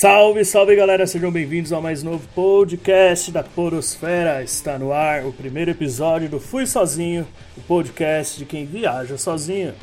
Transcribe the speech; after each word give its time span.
Salve, 0.00 0.44
salve 0.44 0.76
galera, 0.76 1.08
sejam 1.08 1.28
bem-vindos 1.28 1.72
ao 1.72 1.82
mais 1.82 2.04
novo 2.04 2.24
podcast 2.32 3.32
da 3.32 3.42
Porosfera. 3.42 4.44
Está 4.44 4.78
no 4.78 4.92
ar 4.92 5.26
o 5.26 5.32
primeiro 5.32 5.72
episódio 5.72 6.28
do 6.28 6.38
Fui 6.38 6.68
Sozinho, 6.68 7.26
o 7.56 7.60
podcast 7.62 8.38
de 8.38 8.44
quem 8.44 8.64
viaja 8.64 9.18
sozinho. 9.18 9.74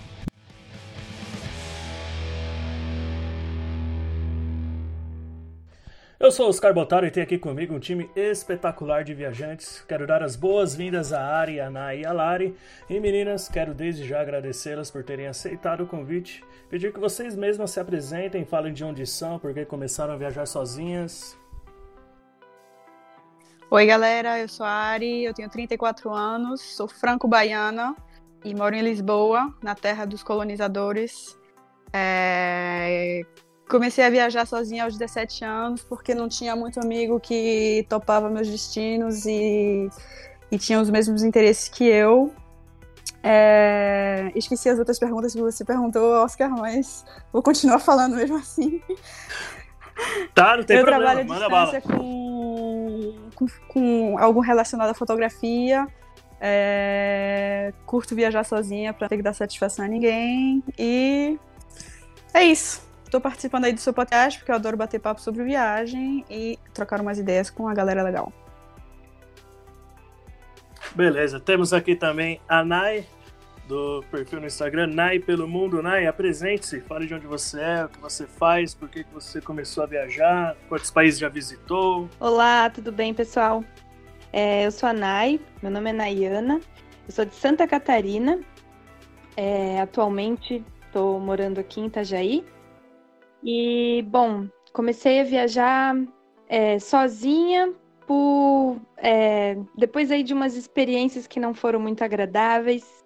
Eu 6.25 6.31
sou 6.31 6.49
Oscar 6.49 6.73
Botaro 6.73 7.05
e 7.05 7.11
tenho 7.11 7.23
aqui 7.23 7.37
comigo 7.37 7.75
um 7.75 7.79
time 7.79 8.09
espetacular 8.15 9.03
de 9.03 9.13
viajantes. 9.13 9.85
Quero 9.87 10.07
dar 10.07 10.23
as 10.23 10.35
boas-vindas 10.35 11.13
a 11.13 11.23
Ari, 11.23 11.59
Ana 11.59 11.93
e 11.93 12.03
a 12.03 12.11
Lari. 12.11 12.57
E 12.89 12.99
meninas, 12.99 13.47
quero 13.47 13.75
desde 13.75 14.07
já 14.07 14.21
agradecê-las 14.21 14.89
por 14.89 15.03
terem 15.03 15.27
aceitado 15.27 15.83
o 15.83 15.85
convite. 15.85 16.43
Pedir 16.67 16.91
que 16.91 16.99
vocês 16.99 17.35
mesmas 17.35 17.69
se 17.69 17.79
apresentem, 17.79 18.43
falem 18.43 18.73
de 18.73 18.83
onde 18.83 19.05
são, 19.05 19.37
porque 19.37 19.65
começaram 19.65 20.15
a 20.15 20.17
viajar 20.17 20.47
sozinhas. 20.47 21.37
Oi, 23.69 23.85
galera, 23.85 24.39
eu 24.39 24.49
sou 24.49 24.65
a 24.65 24.71
Ari, 24.71 25.25
eu 25.25 25.33
tenho 25.35 25.47
34 25.47 26.11
anos, 26.11 26.59
sou 26.59 26.87
franco-baiana 26.87 27.95
e 28.43 28.55
moro 28.55 28.73
em 28.73 28.81
Lisboa, 28.81 29.53
na 29.61 29.75
terra 29.75 30.05
dos 30.05 30.23
colonizadores. 30.23 31.37
É 31.93 33.21
comecei 33.67 34.05
a 34.05 34.09
viajar 34.09 34.45
sozinha 34.45 34.83
aos 34.83 34.97
17 34.97 35.43
anos, 35.43 35.81
porque 35.81 36.13
não 36.13 36.29
tinha 36.29 36.55
muito 36.55 36.79
amigo 36.79 37.19
que 37.19 37.85
topava 37.89 38.29
meus 38.29 38.47
destinos 38.47 39.25
e, 39.25 39.89
e 40.51 40.57
tinha 40.57 40.79
os 40.79 40.89
mesmos 40.89 41.23
interesses 41.23 41.67
que 41.69 41.83
eu. 41.83 42.33
É... 43.23 44.31
Esqueci 44.35 44.69
as 44.69 44.77
outras 44.77 44.99
perguntas 44.99 45.33
que 45.33 45.41
você 45.41 45.65
perguntou, 45.65 46.23
Oscar, 46.23 46.49
mas 46.49 47.03
vou 47.33 47.41
continuar 47.41 47.79
falando 47.79 48.15
mesmo 48.15 48.37
assim. 48.37 48.81
Tá, 50.33 50.57
não 50.57 50.63
tem 50.63 50.77
eu 50.77 50.83
problema, 50.83 51.25
trabalho 51.25 51.31
à 51.31 51.69
distância 51.69 51.81
com, 51.81 53.15
com, 53.33 53.47
com, 53.67 54.17
algo 54.19 54.41
relacionado 54.41 54.89
à 54.89 54.93
fotografia. 54.93 55.87
É... 56.39 57.73
Curto 57.85 58.13
viajar 58.13 58.43
sozinha 58.43 58.93
para 58.93 59.07
ter 59.09 59.17
que 59.17 59.23
dar 59.23 59.33
satisfação 59.33 59.85
a 59.85 59.87
ninguém. 59.87 60.63
E 60.77 61.39
é 62.33 62.43
isso. 62.43 62.85
Tô 63.15 63.21
participando 63.21 63.63
aí 63.63 63.71
do 63.71 63.79
seu 63.79 63.93
podcast, 63.93 64.37
porque 64.37 64.51
eu 64.51 64.55
adoro 64.55 64.75
bater 64.75 64.99
papo 64.99 65.21
sobre 65.21 65.41
viagem 65.41 66.25
e 66.29 66.59
trocar 66.73 66.99
umas 66.99 67.17
ideias 67.17 67.49
com 67.49 67.65
a 67.65 67.73
galera 67.73 68.03
legal. 68.03 68.29
Beleza, 70.93 71.39
temos 71.39 71.71
aqui 71.71 71.95
também 71.95 72.41
a 72.45 72.61
Nai, 72.61 73.05
do 73.69 74.03
perfil 74.11 74.41
no 74.41 74.47
Instagram, 74.47 74.87
Nai 74.87 75.19
pelo 75.19 75.47
Mundo. 75.47 75.81
Nai, 75.81 76.05
apresente-se, 76.05 76.81
fale 76.81 77.07
de 77.07 77.13
onde 77.13 77.25
você 77.25 77.61
é, 77.61 77.85
o 77.85 77.87
que 77.87 77.99
você 77.99 78.27
faz, 78.27 78.75
por 78.75 78.89
que 78.89 79.05
você 79.13 79.39
começou 79.39 79.85
a 79.85 79.87
viajar, 79.87 80.57
quantos 80.67 80.91
países 80.91 81.17
já 81.17 81.29
visitou. 81.29 82.09
Olá, 82.19 82.69
tudo 82.69 82.91
bem, 82.91 83.13
pessoal? 83.13 83.63
É, 84.33 84.65
eu 84.65 84.71
sou 84.73 84.89
a 84.89 84.93
Nai, 84.93 85.39
meu 85.63 85.71
nome 85.71 85.89
é 85.89 85.93
Nayana, 85.93 86.59
eu 87.07 87.13
sou 87.13 87.23
de 87.23 87.33
Santa 87.33 87.65
Catarina. 87.65 88.41
É, 89.37 89.79
atualmente 89.79 90.61
estou 90.85 91.17
morando 91.17 91.59
aqui 91.59 91.79
em 91.79 91.85
Itajaí, 91.85 92.43
e, 93.45 94.01
bom, 94.07 94.47
comecei 94.73 95.21
a 95.21 95.23
viajar 95.23 95.95
é, 96.49 96.79
sozinha 96.79 97.71
por 98.07 98.81
é, 98.97 99.55
depois 99.77 100.09
aí 100.09 100.23
de 100.23 100.33
umas 100.33 100.55
experiências 100.55 101.27
que 101.27 101.39
não 101.39 101.53
foram 101.53 101.79
muito 101.79 102.03
agradáveis, 102.03 103.05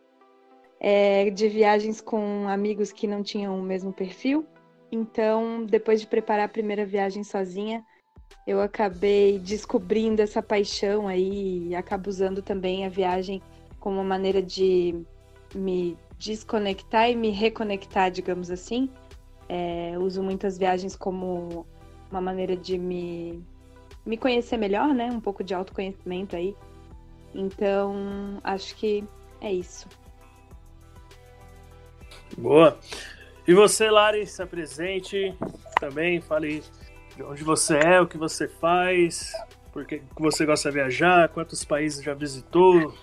é, 0.80 1.30
de 1.30 1.50
viagens 1.50 2.00
com 2.00 2.48
amigos 2.48 2.90
que 2.90 3.06
não 3.06 3.22
tinham 3.22 3.60
o 3.60 3.62
mesmo 3.62 3.92
perfil. 3.92 4.46
Então, 4.90 5.66
depois 5.66 6.00
de 6.00 6.08
preparar 6.08 6.46
a 6.46 6.50
primeira 6.50 6.86
viagem 6.86 7.22
sozinha, 7.22 7.86
eu 8.48 8.62
acabei 8.62 9.40
descobrindo 9.40 10.22
essa 10.22 10.42
paixão 10.42 11.08
aí 11.08 11.68
e 11.68 11.76
acabo 11.76 12.10
usando 12.10 12.42
também 12.42 12.86
a 12.86 12.90
viagem 12.90 13.42
como 13.78 13.98
uma 13.98 14.06
maneira 14.06 14.42
de 14.42 14.96
me 15.54 15.98
desconectar 16.18 17.10
e 17.10 17.16
me 17.16 17.30
reconectar, 17.30 18.10
digamos 18.10 18.50
assim, 18.50 18.90
é, 19.50 19.98
uso 19.98 20.22
muitas 20.22 20.58
viagens 20.58 20.96
como 20.96 21.66
uma 22.12 22.22
maneira 22.22 22.56
de 22.56 22.78
me, 22.78 23.44
me 24.06 24.16
conhecer 24.16 24.58
melhor, 24.58 24.94
né? 24.94 25.06
Um 25.12 25.20
pouco 25.20 25.44
de 25.44 25.54
autoconhecimento 25.54 26.36
aí. 26.36 26.56
Então, 27.34 28.40
acho 28.44 28.76
que 28.76 29.04
é 29.42 29.52
isso. 29.52 29.88
Boa. 32.38 32.78
E 33.48 33.54
você, 33.54 33.90
Lari, 33.90 34.26
se 34.28 34.42
apresente 34.42 35.36
também, 35.80 36.22
fale 36.22 36.64
de 37.16 37.24
onde 37.24 37.44
você 37.44 37.78
é, 37.78 38.00
o 38.00 38.08
que 38.08 38.18
você 38.18 38.48
faz, 38.48 39.34
por 39.72 39.86
que 39.86 40.02
você 40.18 40.46
gosta 40.46 40.70
de 40.70 40.76
viajar, 40.76 41.30
quantos 41.30 41.66
países 41.66 42.04
já 42.04 42.14
visitou, 42.14 42.94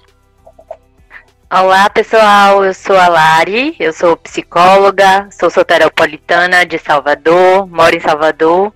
Olá 1.49 1.89
pessoal, 1.89 2.65
eu 2.65 2.75
sou 2.75 2.97
a 2.97 3.07
Lari, 3.07 3.77
eu 3.79 3.93
sou 3.93 4.17
psicóloga, 4.17 5.29
sou 5.31 5.49
soteropolitana 5.49 6.67
de 6.67 6.77
Salvador, 6.77 7.69
moro 7.69 7.95
em 7.95 8.01
Salvador, 8.01 8.75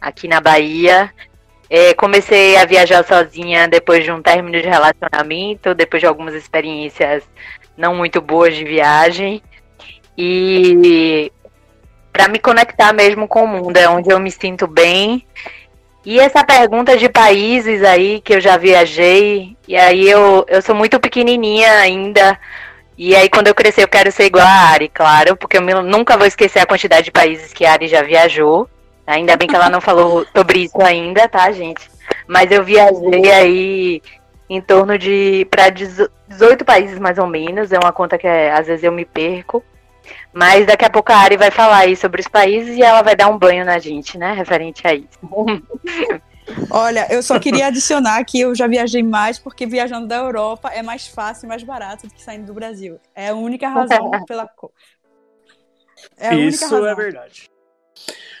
aqui 0.00 0.28
na 0.28 0.40
Bahia. 0.40 1.12
É, 1.68 1.92
comecei 1.94 2.56
a 2.56 2.64
viajar 2.64 3.04
sozinha 3.04 3.66
depois 3.66 4.04
de 4.04 4.12
um 4.12 4.22
término 4.22 4.62
de 4.62 4.68
relacionamento, 4.68 5.74
depois 5.74 6.00
de 6.00 6.06
algumas 6.06 6.32
experiências 6.32 7.24
não 7.76 7.96
muito 7.96 8.20
boas 8.20 8.54
de 8.54 8.64
viagem. 8.64 9.42
E 10.16 11.32
para 12.12 12.28
me 12.28 12.38
conectar 12.38 12.92
mesmo 12.92 13.26
com 13.26 13.42
o 13.42 13.48
mundo, 13.48 13.76
é 13.76 13.88
onde 13.88 14.12
eu 14.12 14.20
me 14.20 14.30
sinto 14.30 14.68
bem 14.68 15.26
e 16.04 16.18
essa 16.18 16.44
pergunta 16.44 16.96
de 16.96 17.08
países 17.08 17.82
aí 17.84 18.20
que 18.20 18.34
eu 18.34 18.40
já 18.40 18.56
viajei, 18.56 19.56
e 19.72 19.76
aí 19.78 20.06
eu, 20.06 20.44
eu 20.48 20.60
sou 20.60 20.74
muito 20.74 21.00
pequenininha 21.00 21.72
ainda, 21.78 22.38
e 22.94 23.16
aí 23.16 23.26
quando 23.30 23.46
eu 23.46 23.54
crescer 23.54 23.82
eu 23.82 23.88
quero 23.88 24.12
ser 24.12 24.26
igual 24.26 24.46
a 24.46 24.68
Ari, 24.70 24.86
claro, 24.86 25.34
porque 25.34 25.56
eu 25.56 25.82
nunca 25.82 26.14
vou 26.14 26.26
esquecer 26.26 26.58
a 26.58 26.66
quantidade 26.66 27.06
de 27.06 27.10
países 27.10 27.54
que 27.54 27.64
a 27.64 27.72
Ari 27.72 27.88
já 27.88 28.02
viajou. 28.02 28.68
Ainda 29.06 29.34
bem 29.34 29.48
que 29.48 29.56
ela 29.56 29.70
não 29.70 29.80
falou 29.80 30.26
sobre 30.36 30.64
isso 30.64 30.78
ainda, 30.82 31.26
tá, 31.26 31.50
gente? 31.52 31.90
Mas 32.26 32.50
eu 32.50 32.62
viajei 32.62 33.32
aí 33.32 34.02
em 34.46 34.60
torno 34.60 34.98
de 34.98 35.46
para 35.50 35.70
18 35.70 36.66
países 36.66 36.98
mais 36.98 37.16
ou 37.16 37.26
menos, 37.26 37.72
é 37.72 37.78
uma 37.78 37.92
conta 37.92 38.18
que 38.18 38.26
é, 38.26 38.52
às 38.52 38.66
vezes 38.66 38.84
eu 38.84 38.92
me 38.92 39.06
perco. 39.06 39.64
Mas 40.34 40.66
daqui 40.66 40.84
a 40.84 40.90
pouco 40.90 41.10
a 41.12 41.16
Ari 41.16 41.38
vai 41.38 41.50
falar 41.50 41.78
aí 41.78 41.96
sobre 41.96 42.20
os 42.20 42.28
países 42.28 42.76
e 42.76 42.82
ela 42.82 43.00
vai 43.00 43.16
dar 43.16 43.28
um 43.28 43.38
banho 43.38 43.64
na 43.64 43.78
gente, 43.78 44.18
né? 44.18 44.34
Referente 44.34 44.86
a 44.86 44.92
isso. 44.92 45.18
Olha, 46.70 47.06
eu 47.10 47.22
só 47.22 47.38
queria 47.38 47.66
adicionar 47.66 48.24
que 48.24 48.40
eu 48.40 48.54
já 48.54 48.66
viajei 48.66 49.02
mais 49.02 49.38
porque 49.38 49.66
viajando 49.66 50.06
da 50.06 50.16
Europa 50.16 50.68
é 50.68 50.82
mais 50.82 51.06
fácil 51.06 51.46
e 51.46 51.48
mais 51.48 51.62
barato 51.62 52.06
do 52.06 52.14
que 52.14 52.22
saindo 52.22 52.46
do 52.46 52.54
Brasil. 52.54 52.98
É 53.14 53.28
a 53.28 53.34
única 53.34 53.68
razão 53.68 54.10
pela 54.26 54.46
é 56.16 56.34
Isso 56.34 56.84
é 56.86 56.94
verdade. 56.94 57.50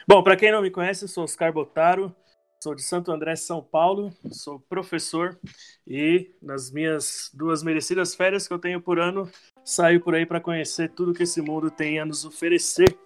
Bom, 0.06 0.22
para 0.22 0.36
quem 0.36 0.50
não 0.50 0.62
me 0.62 0.70
conhece, 0.70 1.04
eu 1.04 1.08
sou 1.08 1.24
Oscar 1.24 1.52
Botaro, 1.52 2.14
sou 2.62 2.74
de 2.74 2.82
Santo 2.82 3.12
André, 3.12 3.36
São 3.36 3.62
Paulo, 3.62 4.12
sou 4.30 4.60
professor 4.68 5.38
e 5.86 6.30
nas 6.42 6.70
minhas 6.70 7.30
duas 7.32 7.62
merecidas 7.62 8.14
férias 8.14 8.46
que 8.46 8.54
eu 8.54 8.58
tenho 8.58 8.80
por 8.80 8.98
ano, 8.98 9.30
saio 9.64 10.00
por 10.00 10.14
aí 10.14 10.26
para 10.26 10.40
conhecer 10.40 10.90
tudo 10.90 11.14
que 11.14 11.22
esse 11.22 11.40
mundo 11.40 11.70
tem 11.70 12.00
a 12.00 12.06
nos 12.06 12.24
oferecer. 12.24 12.96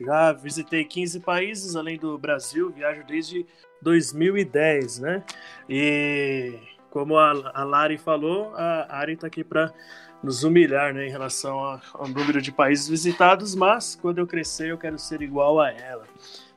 Já 0.00 0.32
visitei 0.32 0.84
15 0.84 1.20
países 1.20 1.76
além 1.76 1.96
do 1.96 2.18
Brasil, 2.18 2.70
viajo 2.70 3.04
desde 3.06 3.46
2010, 3.80 4.98
né? 4.98 5.22
E 5.68 6.58
como 6.90 7.16
a, 7.16 7.32
a 7.54 7.64
Lari 7.64 7.98
falou, 7.98 8.54
a 8.54 8.98
Ari 8.98 9.14
está 9.14 9.26
aqui 9.26 9.42
para 9.42 9.72
nos 10.22 10.42
humilhar 10.42 10.94
né, 10.94 11.06
em 11.06 11.10
relação 11.10 11.58
ao 11.92 12.08
número 12.08 12.40
de 12.40 12.50
países 12.50 12.88
visitados, 12.88 13.54
mas 13.54 13.94
quando 13.94 14.18
eu 14.18 14.26
crescer 14.26 14.70
eu 14.70 14.78
quero 14.78 14.98
ser 14.98 15.20
igual 15.20 15.60
a 15.60 15.70
ela. 15.70 16.06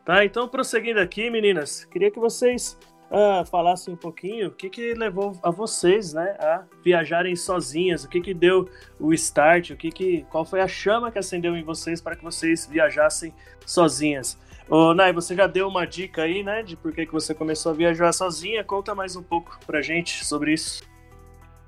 Tá, 0.06 0.24
então 0.24 0.48
prosseguindo 0.48 1.02
aqui, 1.02 1.30
meninas, 1.30 1.84
queria 1.86 2.10
que 2.10 2.20
vocês 2.20 2.78
uh, 3.12 3.46
falasse 3.46 3.90
um 3.90 3.96
pouquinho 3.96 4.50
o 4.50 4.52
que, 4.52 4.70
que 4.70 4.94
levou 4.94 5.38
a 5.42 5.50
vocês, 5.50 6.14
né, 6.14 6.36
a 6.40 6.64
viajarem 6.84 7.36
sozinhas, 7.36 8.04
o 8.04 8.10
que, 8.10 8.22
que 8.22 8.34
deu 8.34 8.70
o 9.00 9.14
start, 9.14 9.72
o 9.72 9.78
que 9.78 9.92
que, 9.92 10.26
qual 10.30 10.46
foi 10.46 10.62
a 10.62 10.68
chama 10.68 11.12
que 11.12 11.20
acendeu 11.20 11.56
em 11.56 11.64
vocês 11.64 12.02
para 12.02 12.16
que 12.16 12.24
vocês 12.24 12.68
viajassem 12.68 13.34
sozinhas. 13.66 14.38
Ô, 14.70 14.94
Nai, 14.94 15.14
você 15.14 15.34
já 15.34 15.48
deu 15.48 15.68
uma 15.68 15.86
dica 15.86 16.24
aí, 16.24 16.44
né, 16.44 16.62
de 16.62 16.76
por 16.76 16.92
que, 16.92 17.06
que 17.06 17.14
você 17.14 17.34
começou 17.34 17.72
a 17.72 17.76
viajar 17.76 18.12
sozinha. 18.12 18.64
Conta 18.64 18.94
mais 18.94 19.16
um 19.16 19.24
pouco 19.24 19.58
pra 19.66 19.82
gente 19.82 20.26
sobre 20.26 20.54
isso. 20.54 20.84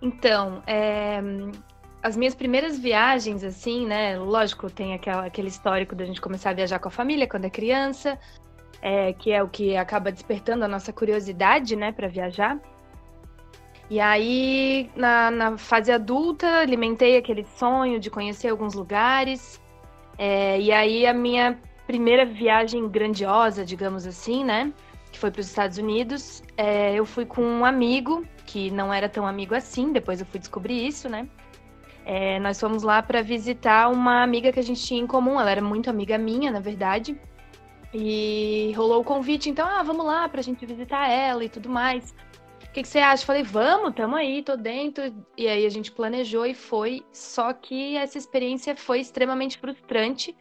Então, 0.01 0.62
é, 0.68 1.21
as 2.03 2.18
minhas 2.18 2.36
primeiras 2.36 2.77
viagens, 2.77 3.44
assim, 3.44 3.86
né? 3.86 4.18
Lógico, 4.18 4.69
tem 4.69 4.94
aquela, 4.94 5.25
aquele 5.25 5.47
histórico 5.47 5.95
da 5.95 6.03
gente 6.03 6.19
começar 6.19 6.50
a 6.50 6.53
viajar 6.53 6.80
com 6.80 6.89
a 6.89 6.91
família 6.91 7.27
quando 7.27 7.45
é 7.45 7.50
criança 7.50 8.19
é, 8.81 9.14
que 9.14 9.31
é 9.31 9.42
o 9.44 9.48
que 9.48 9.76
acaba 9.76 10.12
despertando 10.12 10.64
a 10.66 10.68
nossa 10.68 10.94
curiosidade, 10.94 11.76
né, 11.76 11.92
para 11.92 12.08
viajar. 12.08 12.60
E 13.90 14.00
aí, 14.00 14.90
na, 14.96 15.31
na, 15.31 15.58
fase 15.58 15.92
adulta, 15.92 16.48
alimentei 16.60 17.18
aquele 17.18 17.44
sonho 17.44 18.00
de 18.00 18.10
conhecer 18.12 18.50
alguns 18.50 18.76
lugares. 18.76 19.60
É, 20.16 20.60
e 20.62 20.72
aí, 20.72 21.08
a 21.08 21.14
minha 21.14 21.60
primeira 21.88 22.24
viagem 22.24 22.88
grandiosa, 22.88 23.66
digamos 23.66 24.06
assim, 24.06 24.44
né? 24.44 24.72
Que 25.12 25.18
foi 25.18 25.32
para 25.32 25.40
os 25.40 25.48
Estados 25.48 25.80
Unidos. 25.80 26.44
É, 26.56 26.94
eu 26.94 27.04
fui 27.04 27.25
com 27.25 27.42
um 27.42 27.66
amigo 27.66 28.24
que 28.46 28.70
não 28.70 28.94
era 28.94 29.10
tão 29.10 29.25
amigo 29.25 29.56
assim. 29.56 29.92
Depois 29.92 30.20
eu 30.20 30.25
fui 30.28 30.40
descobrir 30.40 30.86
isso, 30.86 31.10
né? 31.10 31.28
É, 32.06 32.40
nós 32.40 32.60
fomos 32.60 32.84
lá 32.84 33.02
para 33.02 33.24
visitar 33.24 33.90
uma 33.90 34.22
amiga 34.22 34.52
que 34.52 34.60
a 34.60 34.64
gente 34.64 34.86
tinha 34.86 35.02
em 35.02 35.08
comum. 35.08 35.42
Ela 35.42 35.50
era 35.50 35.62
muito 35.64 35.90
amiga 35.90 36.16
minha, 36.16 36.52
na 36.52 36.60
verdade. 36.60 37.20
E 37.94 38.71
rolou 38.75 39.01
o 39.01 39.03
convite, 39.03 39.50
então, 39.50 39.68
ah, 39.68 39.81
vamos 39.81 40.06
lá 40.06 40.30
pra 40.30 40.41
gente 40.41 40.65
visitar 40.65 41.09
ela 41.09 41.44
e 41.44 41.50
tudo 41.50 41.69
mais. 41.69 42.13
O 42.63 42.71
que, 42.71 42.83
que 42.83 42.88
você 42.88 43.00
acha? 43.00 43.25
Falei, 43.25 43.41
vamos, 43.41 43.95
tamo 43.95 44.15
aí, 44.15 44.44
tô 44.44 44.56
dentro. 44.56 45.12
E 45.36 45.47
aí 45.47 45.65
a 45.65 45.69
gente 45.69 45.91
planejou 45.91 46.45
e 46.45 46.53
foi. 46.53 47.03
Só 47.12 47.51
que 47.51 47.95
essa 47.97 48.18
experiência 48.18 48.75
foi 48.75 49.00
extremamente 49.00 49.57
frustrante, 49.57 50.36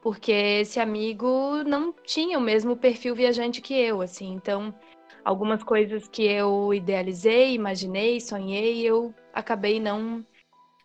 porque 0.00 0.32
esse 0.32 0.80
amigo 0.80 1.62
não 1.66 1.92
tinha 1.92 2.38
o 2.38 2.42
mesmo 2.42 2.74
perfil 2.74 3.14
viajante 3.14 3.60
que 3.60 3.74
eu, 3.74 4.00
assim. 4.00 4.32
Então, 4.32 4.74
algumas 5.22 5.62
coisas 5.62 6.08
que 6.08 6.22
eu 6.22 6.72
idealizei, 6.72 7.52
imaginei, 7.52 8.18
sonhei, 8.18 8.80
eu 8.80 9.14
acabei 9.34 9.78
não 9.78 10.24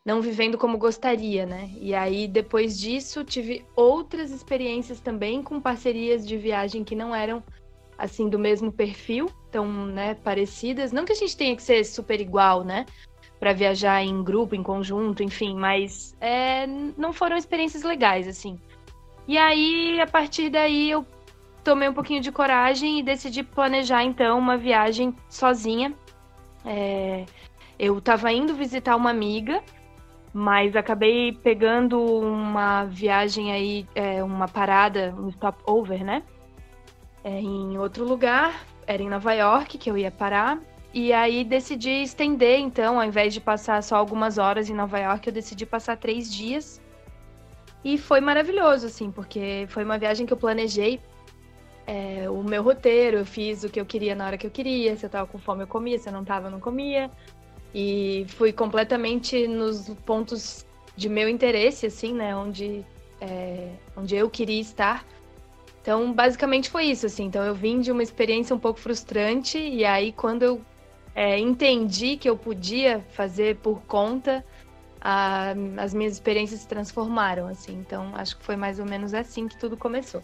não 0.06 0.22
vivendo 0.22 0.58
como 0.58 0.78
gostaria, 0.78 1.46
né? 1.46 1.70
E 1.80 1.96
aí, 1.96 2.28
depois 2.28 2.78
disso, 2.78 3.24
tive 3.24 3.66
outras 3.76 4.32
experiências 4.32 5.00
também 5.00 5.42
com 5.42 5.62
parcerias 5.62 6.28
de 6.28 6.38
viagem 6.38 6.84
que 6.84 6.96
não 6.96 7.16
eram, 7.16 7.42
assim, 7.98 8.28
do 8.28 8.38
mesmo 8.38 8.72
perfil, 8.72 9.30
tão, 9.50 9.66
né, 9.86 10.16
parecidas. 10.16 10.92
Não 10.92 11.06
que 11.06 11.14
a 11.14 11.16
gente 11.16 11.38
tenha 11.38 11.56
que 11.56 11.64
ser 11.64 11.86
super 11.86 12.20
igual, 12.20 12.66
né? 12.66 12.86
Para 13.40 13.54
viajar 13.54 14.04
em 14.04 14.24
grupo, 14.24 14.56
em 14.56 14.64
conjunto, 14.64 15.24
enfim, 15.24 15.56
mas 15.56 16.16
é, 16.20 16.68
não 16.98 17.14
foram 17.14 17.38
experiências 17.38 17.84
legais, 17.84 18.28
assim. 18.28 18.60
E 19.26 19.38
aí, 19.38 20.02
a 20.02 20.08
partir 20.08 20.50
daí, 20.50 20.92
eu 20.92 21.06
tomei 21.64 21.88
um 21.88 21.94
pouquinho 21.94 22.20
de 22.20 22.32
coragem 22.32 23.00
e 23.00 23.04
decidi 23.04 23.42
planejar, 23.42 24.04
então, 24.04 24.38
uma 24.38 24.58
viagem 24.58 25.16
sozinha. 25.30 25.94
É, 26.66 27.26
eu 27.80 27.98
estava 28.00 28.34
indo 28.34 28.54
visitar 28.54 28.98
uma 28.98 29.10
amiga 29.10 29.64
mas 30.34 30.76
acabei 30.76 31.32
pegando 31.32 32.04
uma 32.04 32.86
viagem 32.86 33.52
aí, 33.52 33.88
é, 33.94 34.24
uma 34.24 34.48
parada, 34.48 35.14
um 35.18 35.30
stopover, 35.32 36.04
né? 36.04 36.24
É, 37.24 37.40
em 37.40 37.78
outro 37.78 38.04
lugar, 38.04 38.66
era 38.88 39.02
em 39.02 39.10
Nova 39.10 39.32
York 39.34 39.78
que 39.78 39.90
eu 39.90 39.98
ia 39.98 40.10
parar. 40.10 40.60
E 40.94 41.14
aí 41.14 41.44
decidi 41.44 42.04
estender, 42.04 42.60
então, 42.60 43.00
ao 43.00 43.06
invés 43.06 43.34
de 43.34 43.40
passar 43.40 43.82
só 43.82 43.96
algumas 43.96 44.38
horas 44.38 44.70
em 44.70 44.74
Nova 44.74 45.00
York, 45.00 45.28
eu 45.28 45.34
decidi 45.34 45.66
passar 45.66 45.98
três 45.98 46.32
dias. 46.32 46.82
E 47.84 47.98
foi 47.98 48.20
maravilhoso, 48.20 48.88
assim, 48.88 49.12
porque 49.12 49.66
foi 49.70 49.84
uma 49.84 49.98
viagem 49.98 50.26
que 50.26 50.34
eu 50.34 50.38
planejei 50.38 51.00
é, 51.86 52.30
o 52.30 52.44
meu 52.44 52.64
roteiro, 52.64 53.18
eu 53.18 53.26
fiz 53.26 53.64
o 53.64 53.70
que 53.70 53.80
eu 53.80 53.86
queria 53.86 54.16
na 54.16 54.26
hora 54.26 54.38
que 54.38 54.48
eu 54.48 54.52
queria. 54.52 54.96
Se 54.96 55.06
eu 55.06 55.10
tava 55.10 55.28
com 55.28 55.38
fome, 55.38 55.64
eu 55.64 55.68
comia, 55.68 56.00
se 56.00 56.08
eu 56.08 56.14
não 56.14 56.24
tava, 56.24 56.48
eu 56.48 56.52
não 56.52 56.60
comia. 56.60 57.12
E 57.74 58.26
fui 58.30 58.54
completamente 58.54 59.48
nos 59.48 59.90
pontos 60.06 60.66
de 60.96 61.10
meu 61.10 61.28
interesse, 61.28 61.88
assim, 61.88 62.14
né? 62.14 62.36
Onde, 62.36 62.86
é, 63.20 63.70
onde 63.98 64.16
eu 64.16 64.30
queria 64.30 64.62
estar. 64.62 65.06
Então, 65.82 66.14
basicamente 66.14 66.70
foi 66.70 66.86
isso, 66.86 67.06
assim. 67.06 67.26
Então, 67.26 67.44
eu 67.44 67.56
vim 67.56 67.80
de 67.82 67.92
uma 67.92 68.04
experiência 68.04 68.56
um 68.56 68.60
pouco 68.60 68.80
frustrante, 68.80 69.58
e 69.58 69.84
aí, 69.84 70.12
quando 70.12 70.44
eu 70.44 70.62
é, 71.16 71.38
entendi 71.38 72.18
que 72.18 72.30
eu 72.30 72.38
podia 72.38 73.04
fazer 73.12 73.58
por 73.58 73.82
conta, 73.82 74.44
a, 75.02 75.54
as 75.78 75.94
minhas 75.94 76.14
experiências 76.14 76.62
se 76.62 76.68
transformaram, 76.68 77.48
assim. 77.48 77.74
Então, 77.74 78.12
acho 78.16 78.38
que 78.38 78.44
foi 78.44 78.56
mais 78.56 78.80
ou 78.80 78.86
menos 78.86 79.14
assim 79.14 79.48
que 79.48 79.58
tudo 79.58 79.76
começou. 79.76 80.24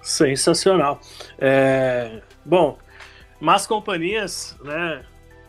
Sensacional. 0.00 1.00
É, 1.38 2.22
bom, 2.44 2.78
Más 3.40 3.66
Companhias, 3.66 4.56
né? 4.62 5.04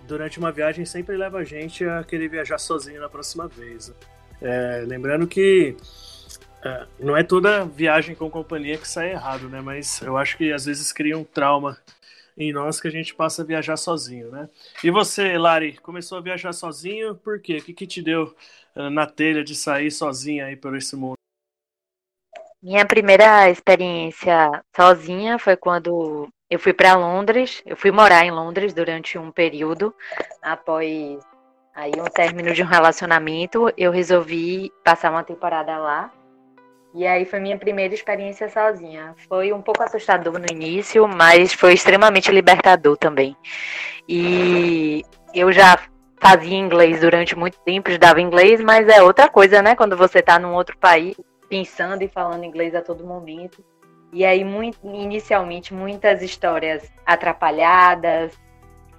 Durante 0.08 0.40
uma 0.40 0.52
viagem 0.52 0.86
sempre 0.86 1.18
leva 1.18 1.40
a 1.40 1.44
gente 1.44 1.86
a 1.86 2.04
querer 2.04 2.30
viajar 2.30 2.58
sozinho 2.58 3.02
na 3.02 3.10
próxima 3.10 3.48
vez. 3.48 3.94
É, 4.42 4.84
lembrando 4.88 5.28
que 5.28 5.76
é, 6.64 6.88
não 7.00 7.16
é 7.16 7.24
toda 7.24 7.66
viagem 7.66 8.16
com 8.16 8.30
companhia 8.30 8.78
que 8.78 8.88
sai 8.88 9.12
errado, 9.12 9.50
né? 9.50 9.62
Mas 9.62 10.02
eu 10.02 10.18
acho 10.18 10.38
que 10.38 10.52
às 10.52 10.66
vezes 10.66 10.92
cria 10.92 11.18
um 11.18 11.24
trauma 11.24 11.78
em 12.38 12.54
nós 12.54 12.80
que 12.80 12.88
a 12.88 12.92
gente 12.92 13.16
passa 13.16 13.42
a 13.42 13.46
viajar 13.46 13.78
sozinho, 13.78 14.30
né? 14.32 14.50
E 14.84 14.92
você, 14.92 15.38
Lari, 15.38 15.78
começou 15.78 16.18
a 16.18 16.22
viajar 16.22 16.54
sozinho 16.54 17.16
por 17.16 17.40
quê? 17.42 17.58
O 17.58 17.64
que, 17.64 17.74
que 17.74 17.88
te 17.88 18.02
deu 18.02 18.36
uh, 18.76 18.90
na 18.90 19.08
telha 19.08 19.44
de 19.44 19.56
sair 19.56 19.92
sozinha 19.92 20.46
aí 20.46 20.56
por 20.56 20.76
esse 20.76 20.96
mundo? 20.96 21.16
Minha 22.62 22.86
primeira 22.86 23.50
experiência 23.50 24.64
sozinha 24.76 25.40
foi 25.40 25.56
quando 25.56 26.28
eu 26.50 26.60
fui 26.60 26.74
para 26.74 26.96
Londres, 26.96 27.62
eu 27.66 27.76
fui 27.76 27.92
morar 27.92 28.26
em 28.26 28.32
Londres 28.32 28.74
durante 28.74 29.18
um 29.18 29.32
período, 29.32 29.94
após 30.42 31.20
aí 31.76 31.92
um 32.00 32.06
término 32.06 32.54
de 32.54 32.64
um 32.64 32.66
relacionamento, 32.66 33.72
eu 33.78 33.92
resolvi 33.92 34.72
passar 34.84 35.12
uma 35.12 35.24
temporada 35.24 35.78
lá. 35.78 36.12
E 36.94 37.06
aí 37.06 37.26
foi 37.26 37.40
minha 37.40 37.58
primeira 37.58 37.94
experiência 37.94 38.50
sozinha. 38.50 39.14
Foi 39.28 39.54
um 39.54 39.62
pouco 39.62 39.84
assustador 39.84 40.40
no 40.40 40.48
início, 40.50 41.08
mas 41.08 41.54
foi 41.54 41.74
extremamente 41.74 42.32
libertador 42.32 42.98
também. 42.98 43.38
E 44.10 45.04
eu 45.34 45.52
já 45.52 45.78
fazia 46.20 46.58
inglês 46.58 47.02
durante 47.02 47.38
muito 47.38 47.60
tempo, 47.60 47.90
estudava 47.90 48.22
inglês, 48.22 48.60
mas 48.62 48.88
é 48.88 49.04
outra 49.04 49.28
coisa, 49.28 49.62
né? 49.62 49.76
Quando 49.76 49.96
você 49.96 50.20
está 50.20 50.40
num 50.40 50.54
outro 50.54 50.76
país, 50.78 51.16
pensando 51.48 52.02
e 52.02 52.08
falando 52.08 52.44
inglês 52.44 52.74
a 52.74 52.82
todo 52.82 53.06
momento. 53.06 53.64
E 54.12 54.26
aí, 54.26 54.44
muito, 54.44 54.80
inicialmente, 54.84 55.74
muitas 55.74 56.22
histórias 56.22 56.92
atrapalhadas, 57.06 58.38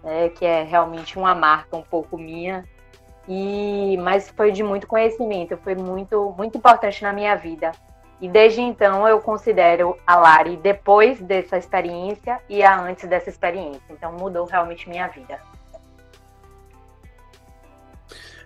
né, 0.02 0.28
que 0.30 0.44
é 0.44 0.62
realmente 0.62 1.18
uma 1.18 1.34
marca 1.34 1.76
um 1.76 1.82
pouco 1.82 2.18
minha. 2.18 2.64
E 3.26 3.96
mas 3.98 4.30
foi 4.30 4.52
de 4.52 4.62
muito 4.62 4.86
conhecimento, 4.86 5.56
foi 5.58 5.74
muito 5.74 6.34
muito 6.36 6.56
importante 6.56 7.02
na 7.02 7.12
minha 7.12 7.34
vida. 7.36 7.72
E 8.20 8.28
desde 8.28 8.60
então 8.60 9.06
eu 9.06 9.20
considero 9.20 9.96
a 10.06 10.16
Lari 10.16 10.56
depois 10.56 11.20
dessa 11.20 11.56
experiência 11.56 12.40
e 12.48 12.62
a 12.62 12.80
antes 12.80 13.06
dessa 13.08 13.28
experiência. 13.28 13.82
Então 13.90 14.12
mudou 14.12 14.44
realmente 14.44 14.88
minha 14.88 15.06
vida. 15.08 15.38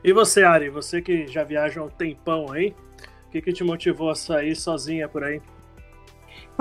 E 0.05 0.13
você, 0.13 0.43
Ari, 0.43 0.69
você 0.69 1.01
que 1.01 1.29
já 1.29 1.45
viaja 1.45 1.81
há 1.81 1.85
um 1.85 1.89
tempão 1.89 2.51
aí, 2.51 2.75
o 3.29 3.31
que, 3.31 3.41
que 3.41 3.53
te 3.53 3.63
motivou 3.63 4.11
a 4.11 4.17
sair 4.17 4.57
sozinha 4.57 5.09
por 5.09 5.23
aí? 5.23 5.41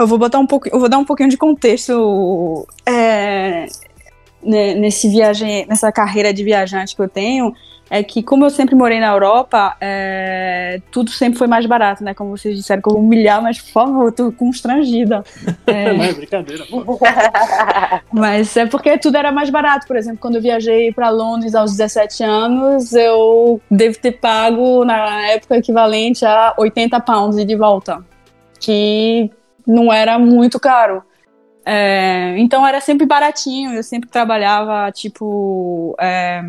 Eu 0.02 0.08
vou 0.08 0.18
botar 0.18 0.40
um 0.40 0.48
pouco, 0.48 0.68
eu 0.68 0.80
vou 0.80 0.90
dar 0.90 0.98
um 0.98 1.06
pouquinho 1.06 1.30
de 1.30 1.38
contexto 1.38 2.68
é, 2.88 3.68
né, 4.44 4.74
nesse 4.74 5.08
viagem, 5.08 5.66
nessa 5.68 5.92
carreira 5.92 6.34
de 6.34 6.44
viajante 6.44 6.96
que 6.96 7.02
eu 7.02 7.08
tenho, 7.08 7.54
é 7.88 8.02
que 8.02 8.24
como 8.24 8.46
eu 8.46 8.50
sempre 8.50 8.74
morei 8.74 9.00
na 9.00 9.08
Europa, 9.08 9.76
é, 9.80 10.82
tudo 10.90 11.12
sempre 11.12 11.38
foi 11.38 11.46
mais 11.46 11.68
barato, 11.68 12.04
né? 12.04 12.14
Como 12.14 12.36
vocês 12.36 12.56
disseram, 12.58 12.82
que 12.82 12.88
eu 12.90 12.94
vou 12.94 13.02
humilhar, 13.04 13.44
mas 13.44 13.62
por 13.62 13.72
favor, 13.72 14.06
eu 14.06 14.12
tô 14.12 14.32
constrangida. 14.32 15.24
É... 15.68 15.92
Não 15.94 16.04
é 16.04 16.14
brincadeira. 16.14 16.64
mas 18.12 18.56
é 18.56 18.66
porque 18.66 18.98
tudo 18.98 19.18
era 19.18 19.32
mais 19.32 19.50
barato. 19.50 19.86
Por 19.86 19.98
exemplo, 19.98 20.20
quando 20.20 20.36
eu 20.36 20.42
viajei 20.42 20.92
para 20.94 21.10
Londres 21.10 21.54
aos 21.54 21.72
17 21.72 22.24
anos, 22.24 22.94
eu 22.94 23.62
devo 23.70 24.00
ter 24.00 24.14
pago 24.14 24.86
na 24.86 25.28
época 25.28 25.58
equivalente 25.58 26.26
a 26.26 26.56
80 26.58 26.98
pounds 27.02 27.46
de 27.46 27.56
volta. 27.58 28.04
Que 28.58 29.30
não 29.72 29.92
era 29.92 30.20
muito 30.20 30.60
caro. 30.60 31.04
É, 31.66 32.36
então 32.38 32.66
era 32.66 32.82
sempre 32.82 33.06
baratinho, 33.06 33.74
eu 33.74 33.84
sempre 33.84 34.10
trabalhava, 34.10 34.92
tipo. 34.92 35.96
É, 36.00 36.42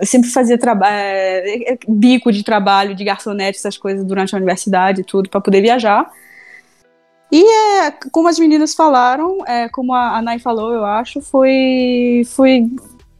eu 0.00 0.06
sempre 0.06 0.28
fazia 0.28 0.58
é, 0.86 1.78
bico 1.88 2.32
de 2.32 2.42
trabalho, 2.42 2.96
de 2.96 3.04
garçonete, 3.04 3.58
essas 3.58 3.78
coisas 3.78 4.04
durante 4.04 4.34
a 4.34 4.38
universidade 4.38 5.02
e 5.02 5.04
tudo, 5.04 5.30
para 5.30 5.40
poder 5.40 5.60
viajar. 5.60 6.10
E 7.30 7.42
é, 7.42 7.92
como 8.12 8.28
as 8.28 8.38
meninas 8.38 8.74
falaram, 8.74 9.38
é, 9.46 9.68
como 9.68 9.94
a, 9.94 10.18
a 10.18 10.22
Nay 10.22 10.38
falou, 10.38 10.72
eu 10.72 10.84
acho, 10.84 11.20
foi, 11.20 12.22
foi, 12.26 12.68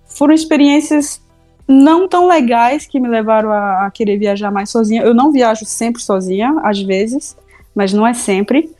foram 0.04 0.34
experiências 0.34 1.22
não 1.66 2.06
tão 2.08 2.26
legais 2.26 2.86
que 2.86 3.00
me 3.00 3.08
levaram 3.08 3.50
a, 3.50 3.86
a 3.86 3.90
querer 3.90 4.18
viajar 4.18 4.50
mais 4.50 4.68
sozinha. 4.68 5.02
Eu 5.02 5.14
não 5.14 5.32
viajo 5.32 5.64
sempre 5.64 6.02
sozinha, 6.02 6.54
às 6.62 6.82
vezes 6.82 7.36
mas 7.74 7.92
não 7.92 8.06
é 8.06 8.14
sempre. 8.14 8.70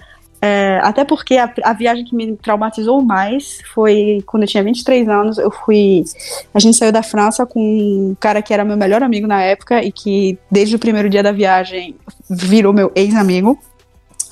É, 0.47 0.79
até 0.83 1.07
porque 1.07 1.39
a, 1.39 1.51
a, 1.63 1.73
viagem 1.73 2.05
que 2.05 2.15
me 2.15 2.37
traumatizou 2.37 3.01
mais 3.01 3.61
foi 3.73 4.23
quando 4.27 4.43
eu 4.43 4.47
tinha 4.47 4.63
23 4.63 5.09
anos. 5.09 5.39
Eu 5.39 5.51
fui. 5.51 6.05
A 6.53 6.59
gente 6.59 6.77
saiu 6.77 6.93
da 6.93 7.03
França 7.03 7.47
com 7.47 7.61
um 7.61 8.15
cara 8.21 8.43
que 8.43 8.53
era 8.53 8.63
meu 8.63 8.77
melhor 8.77 9.03
amigo 9.03 9.27
na 9.27 9.41
época 9.41 9.83
e 9.83 9.91
que, 9.91 10.39
desde 10.51 10.77
o 10.77 10.79
primeiro 10.79 11.09
dia 11.09 11.23
da 11.23 11.33
viagem, 11.33 11.97
virou 12.29 12.75
meu 12.75 12.93
ex-amigo. 12.95 13.59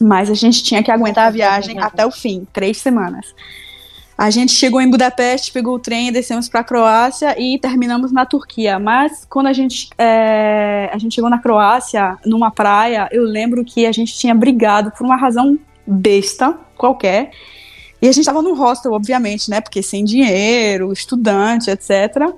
Mas 0.02 0.28
a 0.28 0.34
gente 0.34 0.62
tinha 0.62 0.82
que 0.82 0.90
aguentar 0.90 1.28
a 1.28 1.30
viagem 1.30 1.78
até 1.78 2.04
o 2.04 2.10
fim 2.10 2.46
três 2.52 2.76
semanas. 2.76 3.34
A 4.22 4.30
gente 4.30 4.52
chegou 4.52 4.80
em 4.80 4.88
Budapeste, 4.88 5.50
pegou 5.50 5.74
o 5.74 5.78
trem, 5.80 6.12
descemos 6.12 6.48
para 6.48 6.60
a 6.60 6.64
Croácia 6.64 7.34
e 7.36 7.58
terminamos 7.58 8.12
na 8.12 8.24
Turquia. 8.24 8.78
Mas 8.78 9.26
quando 9.28 9.48
a 9.48 9.52
gente, 9.52 9.90
é, 9.98 10.88
a 10.92 10.96
gente 10.96 11.16
chegou 11.16 11.28
na 11.28 11.40
Croácia, 11.40 12.16
numa 12.24 12.48
praia, 12.48 13.08
eu 13.10 13.24
lembro 13.24 13.64
que 13.64 13.84
a 13.84 13.90
gente 13.90 14.16
tinha 14.16 14.32
brigado 14.32 14.92
por 14.92 15.04
uma 15.04 15.16
razão 15.16 15.58
besta 15.84 16.56
qualquer. 16.76 17.32
E 18.00 18.06
a 18.06 18.12
gente 18.12 18.20
estava 18.20 18.40
no 18.40 18.54
hostel, 18.54 18.92
obviamente, 18.92 19.50
né? 19.50 19.60
Porque 19.60 19.82
sem 19.82 20.04
dinheiro, 20.04 20.92
estudante, 20.92 21.68
etc. 21.68 22.32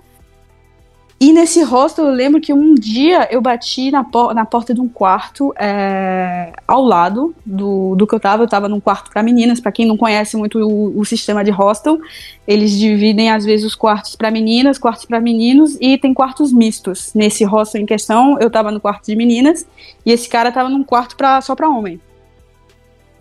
E 1.21 1.33
nesse 1.33 1.63
hostel 1.63 2.07
eu 2.07 2.13
lembro 2.13 2.41
que 2.41 2.53
um 2.53 2.75
dia 2.75 3.29
eu 3.31 3.41
bati 3.41 3.91
na, 3.91 4.03
por 4.03 4.35
na 4.35 4.45
porta 4.45 4.75
de 4.75 4.81
um 4.81 4.89
quarto 4.89 5.55
é, 5.57 6.53
ao 6.67 6.83
lado 6.83 7.35
do, 7.47 7.95
do 7.95 8.07
que 8.07 8.15
eu 8.15 8.21
tava. 8.21 8.43
Eu 8.43 8.49
tava 8.49 8.69
num 8.69 8.81
quarto 8.81 9.11
para 9.11 9.23
meninas. 9.23 9.61
Para 9.61 9.73
quem 9.73 9.87
não 9.87 9.97
conhece 9.97 10.37
muito 10.37 10.59
o, 10.59 10.99
o, 10.99 11.05
sistema 11.05 11.45
de 11.45 11.51
hostel, 11.51 11.99
eles 12.47 12.73
dividem 12.73 13.31
às 13.31 13.45
vezes 13.45 13.65
os 13.65 13.75
quartos 13.75 14.17
para 14.17 14.31
meninas, 14.31 14.77
quartos 14.77 15.05
para 15.05 15.21
meninos 15.21 15.79
e 15.81 15.97
tem 15.97 16.13
quartos 16.13 16.53
mistos. 16.53 17.13
Nesse 17.15 17.45
hostel 17.45 17.81
em 17.81 17.87
questão, 17.87 18.37
eu 18.41 18.51
tava 18.51 18.71
no 18.71 18.81
quarto 18.81 19.07
de 19.07 19.17
meninas 19.17 19.67
e 20.05 20.11
esse 20.11 20.29
cara 20.29 20.51
tava 20.51 20.69
num 20.69 20.83
quarto 20.83 21.17
pra, 21.17 21.41
só 21.41 21.55
para 21.55 21.69
homem. 21.69 22.01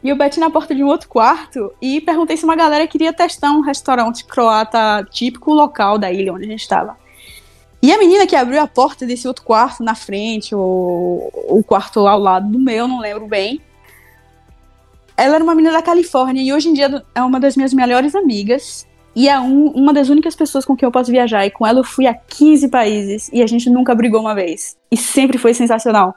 E 0.04 0.10
eu 0.10 0.18
bati 0.18 0.40
na 0.40 0.50
porta 0.50 0.76
de 0.76 0.84
um 0.84 0.88
outro 0.88 1.08
quarto 1.08 1.72
e 1.82 2.02
perguntei 2.02 2.36
se 2.36 2.44
uma 2.44 2.56
galera 2.56 2.86
queria 2.86 3.14
testar 3.14 3.52
um 3.52 3.62
restaurante 3.62 4.26
croata 4.26 5.08
típico 5.10 5.54
local 5.54 5.98
da 5.98 6.12
ilha 6.12 6.34
onde 6.34 6.44
a 6.44 6.50
gente 6.50 6.60
estava. 6.60 7.03
E 7.84 7.92
a 7.92 7.98
menina 7.98 8.26
que 8.26 8.34
abriu 8.34 8.62
a 8.62 8.66
porta 8.66 9.06
desse 9.06 9.28
outro 9.28 9.44
quarto 9.44 9.84
na 9.84 9.94
frente, 9.94 10.56
ou 10.56 11.30
o 11.50 11.62
quarto 11.62 12.08
ao 12.08 12.18
lado 12.18 12.50
do 12.50 12.58
meu, 12.58 12.88
não 12.88 13.02
lembro 13.02 13.28
bem. 13.28 13.60
Ela 15.18 15.36
era 15.36 15.44
uma 15.44 15.54
menina 15.54 15.74
da 15.74 15.82
Califórnia 15.82 16.42
e 16.42 16.54
hoje 16.54 16.70
em 16.70 16.74
dia 16.74 17.04
é 17.14 17.22
uma 17.22 17.42
das 17.42 17.58
minhas 17.58 17.74
melhores 17.74 18.16
amigas. 18.16 18.88
E 19.14 19.28
é 19.28 19.38
um, 19.38 19.68
uma 19.72 19.94
das 19.94 20.08
únicas 20.08 20.34
pessoas 20.34 20.64
com 20.64 20.78
quem 20.78 20.88
eu 20.88 20.94
posso 20.94 21.12
viajar. 21.12 21.46
E 21.46 21.52
com 21.52 21.68
ela 21.68 21.80
eu 21.80 21.84
fui 21.84 22.08
a 22.08 22.14
15 22.14 22.70
países 22.70 23.30
e 23.34 23.44
a 23.44 23.48
gente 23.48 23.70
nunca 23.70 23.94
brigou 23.94 24.22
uma 24.22 24.34
vez. 24.34 24.78
E 24.90 24.96
sempre 24.96 25.38
foi 25.38 25.54
sensacional. 25.54 26.16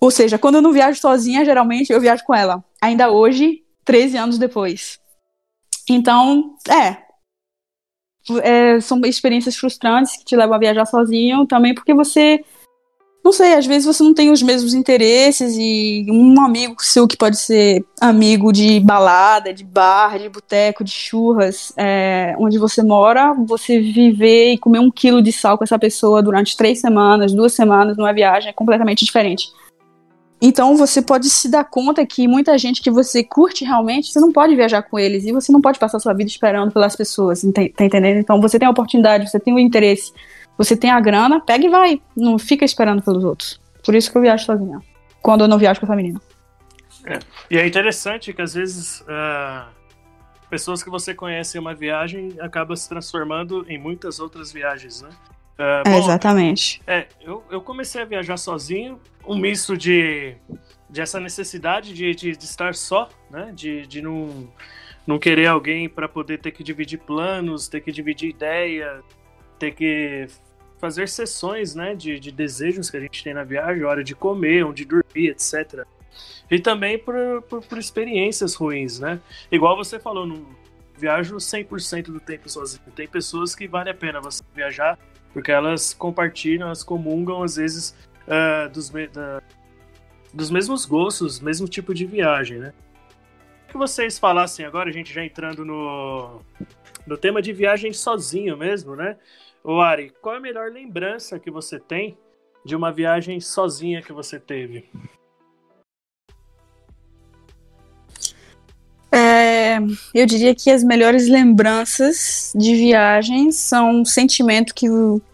Ou 0.00 0.10
seja, 0.10 0.38
quando 0.38 0.54
eu 0.54 0.62
não 0.62 0.72
viajo 0.72 0.98
sozinha, 0.98 1.44
geralmente 1.44 1.92
eu 1.92 2.00
viajo 2.00 2.24
com 2.24 2.34
ela. 2.34 2.64
Ainda 2.80 3.10
hoje, 3.10 3.62
13 3.84 4.16
anos 4.16 4.38
depois. 4.38 4.98
Então, 5.86 6.54
é. 6.70 7.07
É 8.42 8.80
são 8.80 9.00
experiências 9.04 9.56
frustrantes 9.56 10.16
que 10.16 10.24
te 10.24 10.36
levam 10.36 10.54
a 10.54 10.58
viajar 10.58 10.86
sozinho 10.86 11.46
também, 11.46 11.74
porque 11.74 11.94
você. 11.94 12.44
Não 13.24 13.32
sei, 13.32 13.54
às 13.54 13.66
vezes 13.66 13.84
você 13.84 14.02
não 14.02 14.14
tem 14.14 14.30
os 14.30 14.42
mesmos 14.42 14.72
interesses 14.72 15.54
e 15.58 16.06
um 16.08 16.40
amigo 16.40 16.76
seu 16.78 17.06
que 17.06 17.16
pode 17.16 17.36
ser 17.36 17.84
amigo 18.00 18.52
de 18.52 18.80
balada, 18.80 19.52
de 19.52 19.64
bar, 19.64 20.18
de 20.18 20.28
boteco, 20.28 20.84
de 20.84 20.92
churras, 20.92 21.72
é, 21.76 22.34
onde 22.38 22.58
você 22.58 22.82
mora, 22.82 23.34
você 23.34 23.80
viver 23.80 24.52
e 24.52 24.58
comer 24.58 24.78
um 24.78 24.90
quilo 24.90 25.20
de 25.20 25.32
sal 25.32 25.58
com 25.58 25.64
essa 25.64 25.78
pessoa 25.78 26.22
durante 26.22 26.56
três 26.56 26.80
semanas, 26.80 27.34
duas 27.34 27.52
semanas 27.52 27.98
numa 27.98 28.14
viagem 28.14 28.48
é 28.48 28.52
completamente 28.52 29.04
diferente. 29.04 29.52
Então 30.40 30.76
você 30.76 31.02
pode 31.02 31.28
se 31.28 31.50
dar 31.50 31.64
conta 31.64 32.06
que 32.06 32.28
muita 32.28 32.56
gente 32.56 32.80
que 32.80 32.90
você 32.90 33.24
curte 33.24 33.64
realmente, 33.64 34.12
você 34.12 34.20
não 34.20 34.30
pode 34.30 34.54
viajar 34.54 34.82
com 34.82 34.98
eles 34.98 35.24
e 35.24 35.32
você 35.32 35.50
não 35.50 35.60
pode 35.60 35.78
passar 35.78 35.98
sua 35.98 36.14
vida 36.14 36.30
esperando 36.30 36.72
pelas 36.72 36.94
pessoas, 36.94 37.42
tá 37.52 37.84
entendendo? 37.84 38.18
Então 38.18 38.40
você 38.40 38.58
tem 38.58 38.68
a 38.68 38.70
oportunidade, 38.70 39.28
você 39.28 39.40
tem 39.40 39.52
o 39.52 39.58
interesse, 39.58 40.12
você 40.56 40.76
tem 40.76 40.90
a 40.90 41.00
grana, 41.00 41.40
pega 41.40 41.66
e 41.66 41.68
vai, 41.68 42.00
não 42.16 42.38
fica 42.38 42.64
esperando 42.64 43.02
pelos 43.02 43.24
outros. 43.24 43.60
Por 43.84 43.94
isso 43.94 44.10
que 44.10 44.16
eu 44.16 44.22
viajo 44.22 44.44
sozinha, 44.44 44.80
quando 45.20 45.42
eu 45.42 45.48
não 45.48 45.58
viajo 45.58 45.80
com 45.80 45.86
essa 45.86 45.96
menina. 45.96 46.20
É. 47.04 47.18
E 47.50 47.58
é 47.58 47.66
interessante 47.66 48.32
que 48.32 48.42
às 48.42 48.54
vezes 48.54 49.00
uh, 49.00 49.66
pessoas 50.48 50.82
que 50.82 50.90
você 50.90 51.14
conhece 51.14 51.56
em 51.56 51.60
uma 51.60 51.74
viagem 51.74 52.36
acabam 52.40 52.76
se 52.76 52.88
transformando 52.88 53.64
em 53.68 53.78
muitas 53.78 54.20
outras 54.20 54.52
viagens, 54.52 55.02
né? 55.02 55.08
Uh, 55.58 55.82
bom, 55.84 55.98
Exatamente. 55.98 56.80
É, 56.86 57.08
eu, 57.20 57.42
eu 57.50 57.60
comecei 57.60 58.00
a 58.00 58.04
viajar 58.04 58.36
sozinho, 58.36 59.00
um 59.26 59.36
misto 59.36 59.76
de, 59.76 60.36
de 60.88 61.00
essa 61.00 61.18
necessidade 61.18 61.92
de, 61.92 62.14
de, 62.14 62.36
de 62.36 62.44
estar 62.44 62.74
só, 62.76 63.08
né? 63.28 63.52
De, 63.52 63.84
de 63.86 64.00
não, 64.00 64.48
não 65.04 65.18
querer 65.18 65.46
alguém 65.46 65.88
para 65.88 66.08
poder 66.08 66.38
ter 66.38 66.52
que 66.52 66.62
dividir 66.62 66.98
planos, 67.00 67.66
ter 67.66 67.80
que 67.80 67.90
dividir 67.90 68.30
ideia, 68.30 69.02
ter 69.58 69.72
que 69.72 70.28
fazer 70.78 71.08
sessões, 71.08 71.74
né? 71.74 71.92
De, 71.92 72.20
de 72.20 72.30
desejos 72.30 72.88
que 72.88 72.96
a 72.96 73.00
gente 73.00 73.24
tem 73.24 73.34
na 73.34 73.42
viagem, 73.42 73.82
hora 73.82 74.04
de 74.04 74.14
comer, 74.14 74.64
onde 74.64 74.84
dormir, 74.84 75.30
etc. 75.30 75.84
E 76.48 76.60
também 76.60 76.96
por, 77.00 77.42
por, 77.42 77.62
por 77.62 77.78
experiências 77.78 78.54
ruins, 78.54 79.00
né? 79.00 79.20
Igual 79.50 79.76
você 79.76 79.98
falou, 79.98 80.24
não 80.24 80.46
viajo 80.96 81.36
100% 81.36 82.04
do 82.04 82.20
tempo 82.20 82.48
sozinho. 82.48 82.82
Tem 82.94 83.08
pessoas 83.08 83.54
que 83.54 83.66
vale 83.66 83.90
a 83.90 83.94
pena 83.94 84.20
você 84.20 84.42
viajar 84.54 84.98
porque 85.32 85.52
elas 85.52 85.92
compartilham, 85.94 86.66
elas 86.66 86.82
comungam 86.82 87.42
às 87.42 87.56
vezes 87.56 87.94
uh, 88.26 88.68
dos, 88.70 88.90
da, 88.90 89.42
dos 90.32 90.50
mesmos 90.50 90.84
gostos, 90.84 91.40
mesmo 91.40 91.68
tipo 91.68 91.94
de 91.94 92.06
viagem, 92.06 92.58
né? 92.58 92.72
Que 93.68 93.76
vocês 93.76 94.18
falassem 94.18 94.64
agora, 94.64 94.88
a 94.88 94.92
gente 94.92 95.12
já 95.12 95.24
entrando 95.24 95.64
no, 95.64 96.40
no 97.06 97.16
tema 97.18 97.42
de 97.42 97.52
viagem 97.52 97.92
sozinho 97.92 98.56
mesmo, 98.56 98.96
né? 98.96 99.16
O 99.62 99.80
Ari, 99.80 100.12
qual 100.22 100.36
é 100.36 100.38
a 100.38 100.40
melhor 100.40 100.70
lembrança 100.70 101.38
que 101.38 101.50
você 101.50 101.78
tem 101.78 102.16
de 102.64 102.74
uma 102.74 102.90
viagem 102.90 103.40
sozinha 103.40 104.02
que 104.02 104.12
você 104.12 104.38
teve? 104.38 104.88
É, 109.38 109.78
eu 110.12 110.26
diria 110.26 110.54
que 110.54 110.70
as 110.70 110.82
melhores 110.82 111.28
lembranças 111.28 112.52
de 112.56 112.74
viagem 112.74 113.52
são 113.52 114.00
um 114.00 114.04
sentimento 114.04 114.74
que, 114.74 114.86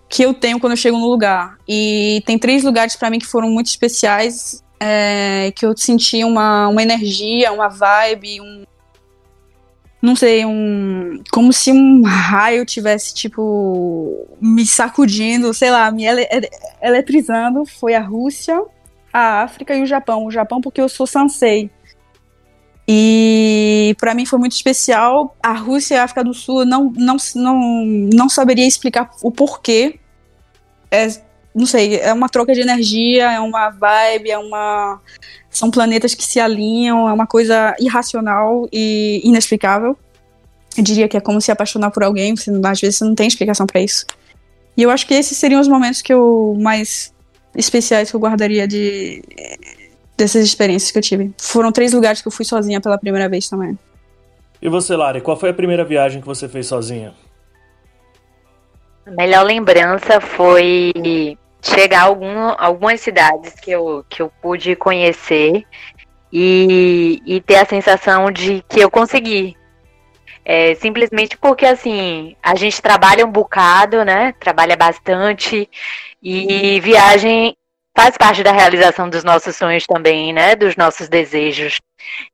que 0.09 0.23
eu 0.23 0.35
tenho 0.35 0.61
quando 0.61 0.73
eu 0.73 0.77
chego 0.77 0.99
no 0.99 1.09
lugar. 1.09 1.57
E 1.67 2.23
tem 2.27 2.39
três 2.39 2.63
lugares 2.63 2.95
para 2.97 3.11
mim 3.11 3.19
que 3.19 3.27
foram 3.27 3.51
muito 3.51 3.67
especiais, 3.67 4.63
é, 4.79 5.53
que 5.57 5.65
eu 5.65 5.77
senti 5.77 6.23
uma, 6.23 6.69
uma 6.69 6.83
energia, 6.83 7.53
uma 7.53 7.69
vibe, 7.69 8.41
um. 8.41 8.65
Não 10.03 10.15
sei, 10.15 10.45
um. 10.45 11.23
Como 11.33 11.51
se 11.51 11.73
um 11.73 12.03
raio 12.03 12.67
tivesse, 12.67 13.15
tipo, 13.15 14.27
me 14.39 14.67
sacudindo, 14.67 15.55
sei 15.55 15.71
lá, 15.71 15.91
me 15.91 16.05
ele, 16.05 16.29
eletrizando. 16.83 17.65
Foi 17.65 17.95
a 17.95 18.03
Rússia, 18.03 18.63
a 19.11 19.43
África 19.43 19.75
e 19.75 19.83
o 19.83 19.87
Japão. 19.87 20.27
O 20.27 20.31
Japão, 20.31 20.61
porque 20.61 20.81
eu 20.81 20.89
sou 20.91 21.07
Sansei. 21.07 21.71
E 22.87 23.97
para 23.99 24.15
mim 24.15 24.27
foi 24.27 24.39
muito 24.39 24.53
especial. 24.53 25.37
A 25.43 25.53
Rússia 25.53 25.95
e 25.95 25.99
a 25.99 26.05
África 26.05 26.23
do 26.23 26.35
Sul 26.35 26.65
não, 26.65 26.93
não, 26.97 27.17
não, 27.35 27.85
não 28.13 28.29
saberia 28.29 28.67
explicar 28.67 29.11
o 29.23 29.31
porquê. 29.31 29.99
É, 30.91 31.09
não 31.55 31.67
sei, 31.67 31.97
é 31.97 32.13
uma 32.13 32.29
troca 32.29 32.53
de 32.53 32.61
energia, 32.61 33.33
é 33.33 33.41
uma 33.41 33.71
vibe, 33.71 34.31
é 34.31 34.39
uma. 34.39 35.01
São 35.49 35.71
planetas 35.71 36.15
que 36.15 36.25
se 36.25 36.41
alinham, 36.41 37.09
é 37.09 37.13
uma 37.13 37.27
coisa 37.27 37.75
irracional 37.79 38.69
e 38.73 39.21
inexplicável. 39.25 39.97
Eu 40.77 40.83
diria 40.83 41.09
que 41.09 41.17
é 41.17 41.21
como 41.21 41.41
se 41.41 41.53
apaixonar 41.53 41.91
por 41.91 42.03
alguém, 42.03 42.35
às 42.65 42.81
vezes 42.81 42.97
você 42.97 43.05
não 43.05 43.15
tem 43.15 43.29
explicação 43.29 43.67
para 43.67 43.81
isso. 43.81 44.05
E 44.77 44.83
eu 44.83 44.91
acho 44.91 45.07
que 45.07 45.15
esses 45.15 45.39
seriam 45.39 45.61
os 45.61 45.69
momentos 45.69 46.03
que 46.03 46.13
eu 46.13 46.57
mais 46.61 47.15
especiais 47.55 48.11
que 48.11 48.17
eu 48.17 48.21
guardaria 48.21 48.67
de 48.67 49.23
dessas 50.17 50.45
experiências 50.45 50.91
que 50.91 50.99
eu 50.99 51.03
tive. 51.03 51.33
Foram 51.39 51.73
três 51.73 51.93
lugares 51.93 52.23
que 52.23 52.29
eu 52.29 52.33
fui 52.33 52.45
sozinha 52.45 52.81
pela 52.81 52.99
primeira 52.99 53.29
vez 53.29 53.49
também. 53.49 53.79
E 54.61 54.69
você, 54.69 54.97
Lari, 54.97 55.21
qual 55.21 55.37
foi 55.37 55.51
a 55.51 55.55
primeira 55.55 55.85
viagem 55.85 56.21
que 56.21 56.27
você 56.27 56.49
fez 56.49 56.67
sozinha? 56.67 57.13
A 59.07 59.11
melhor 59.11 59.45
lembrança 59.45 60.21
foi 60.21 60.93
chegar 61.61 62.01
a 62.01 62.05
algum, 62.05 62.55
algumas 62.57 63.01
cidades 63.01 63.55
que 63.55 63.71
eu, 63.71 64.05
que 64.09 64.23
eu 64.23 64.33
pude 64.41 64.75
conhecer 64.77 65.65
e, 66.33 67.23
e 67.27 67.41
ter 67.41 67.57
a 67.57 67.67
sensação 67.67 68.31
de 68.31 68.65
que 68.69 68.81
eu 68.81 68.91
consegui. 68.91 69.57
É, 70.45 70.75
simplesmente 70.75 71.39
porque 71.39 71.65
assim, 71.65 72.37
a 72.43 72.55
gente 72.55 72.81
trabalha 72.81 73.25
um 73.25 73.31
bocado, 73.31 74.05
né? 74.05 74.35
Trabalha 74.39 74.77
bastante 74.77 75.69
e 76.23 76.81
viagem 76.81 77.57
faz 77.97 78.17
parte 78.17 78.43
da 78.43 78.53
realização 78.53 79.09
dos 79.09 79.25
nossos 79.25 79.57
sonhos 79.57 79.87
também, 79.87 80.33
né? 80.33 80.57
Dos 80.57 80.77
nossos 80.77 81.09
desejos. 81.09 81.81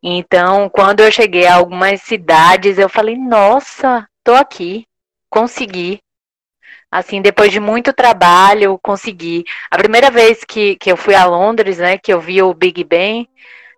Então, 0.02 0.69
quando 0.69 1.00
eu 1.00 1.12
cheguei 1.12 1.47
a 1.47 1.57
algumas 1.57 2.02
cidades, 2.02 2.79
eu 2.79 2.88
falei: 2.88 3.17
nossa, 3.17 4.07
tô 4.25 4.35
aqui, 4.35 4.87
consegui. 5.29 6.00
Assim, 6.90 7.23
depois 7.23 7.52
de 7.52 7.61
muito 7.61 7.93
trabalho, 7.93 8.79
consegui. 8.83 9.45
A 9.71 9.79
primeira 9.79 10.11
vez 10.11 10.45
que, 10.45 10.75
que 10.75 10.90
eu 10.90 10.97
fui 10.97 11.14
a 11.14 11.25
Londres, 11.25 11.79
né, 11.79 11.97
que 11.97 12.12
eu 12.12 12.21
vi 12.21 12.43
o 12.43 12.52
Big 12.52 12.83
Ben, 12.83 13.29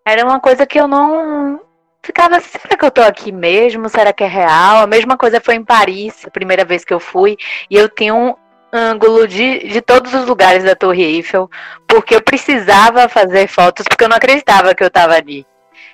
era 0.07 0.25
uma 0.25 0.41
coisa 0.41 0.65
que 0.67 0.81
eu 0.81 0.89
não 0.89 1.61
ficava 2.03 2.41
será 2.41 2.77
que 2.77 2.85
eu 2.85 2.91
tô 2.91 3.03
aqui 3.03 3.31
mesmo? 3.31 3.89
Será 3.89 4.13
que 4.13 4.25
é 4.25 4.27
real? 4.27 4.83
A 4.83 4.87
mesma 4.87 5.17
coisa 5.17 5.41
foi 5.41 5.55
em 5.55 5.65
Paris, 5.65 6.25
a 6.27 6.31
primeira 6.31 6.65
vez 6.65 6.85
que 6.85 6.93
eu 6.93 6.99
fui, 6.99 7.37
e 7.71 7.77
eu 7.77 7.89
tenho 7.89 8.37
ângulo 8.73 9.29
de, 9.29 9.69
de 9.69 9.81
todos 9.81 10.15
os 10.15 10.27
lugares 10.27 10.65
da 10.65 10.75
Torre 10.75 11.03
Eiffel, 11.03 11.51
porque 11.87 12.15
eu 12.15 12.23
precisava 12.23 13.09
fazer 13.09 13.47
fotos, 13.47 13.85
porque 13.89 14.05
eu 14.05 14.09
não 14.09 14.17
acreditava 14.17 14.75
que 14.75 14.83
eu 14.83 14.89
estava 14.89 15.15
ali. 15.15 15.47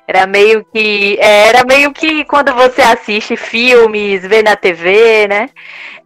Era 0.06 0.26
meio 0.26 0.64
que. 0.73 1.18
É, 1.20 1.49
era 1.49 1.64
meio 1.66 1.92
que 1.92 2.25
quando 2.25 2.54
você 2.54 2.80
assiste 2.80 3.37
filmes, 3.37 4.23
vê 4.23 4.42
na 4.42 4.56
TV, 4.56 5.28
né? 5.28 5.50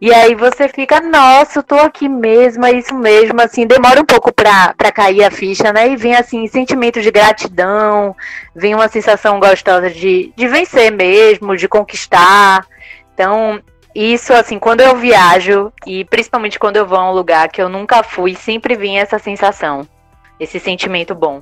E 0.01 0.13
aí 0.13 0.35
você 0.35 0.67
fica, 0.67 0.99
nossa, 0.99 1.59
eu 1.59 1.63
tô 1.63 1.75
aqui 1.75 2.09
mesmo, 2.09 2.65
é 2.65 2.73
isso 2.73 2.93
mesmo, 2.93 3.39
assim, 3.41 3.65
demora 3.65 4.01
um 4.01 4.05
pouco 4.05 4.33
pra, 4.33 4.73
pra 4.77 4.91
cair 4.91 5.23
a 5.23 5.31
ficha, 5.31 5.71
né? 5.71 5.87
E 5.87 5.95
vem 5.95 6.13
assim, 6.15 6.45
sentimento 6.47 7.01
de 7.01 7.09
gratidão, 7.09 8.13
vem 8.53 8.75
uma 8.75 8.89
sensação 8.89 9.39
gostosa 9.39 9.89
de, 9.89 10.33
de 10.35 10.47
vencer 10.49 10.91
mesmo, 10.91 11.55
de 11.55 11.69
conquistar. 11.69 12.67
Então, 13.13 13.61
isso, 13.95 14.33
assim, 14.33 14.57
quando 14.57 14.81
eu 14.81 14.95
viajo, 14.97 15.71
e 15.85 16.03
principalmente 16.05 16.57
quando 16.57 16.77
eu 16.77 16.85
vou 16.85 16.97
a 16.97 17.11
um 17.11 17.13
lugar 17.13 17.49
que 17.49 17.61
eu 17.61 17.69
nunca 17.69 18.01
fui, 18.01 18.35
sempre 18.35 18.75
vem 18.75 18.99
essa 18.99 19.19
sensação, 19.19 19.87
esse 20.39 20.59
sentimento 20.59 21.13
bom. 21.13 21.41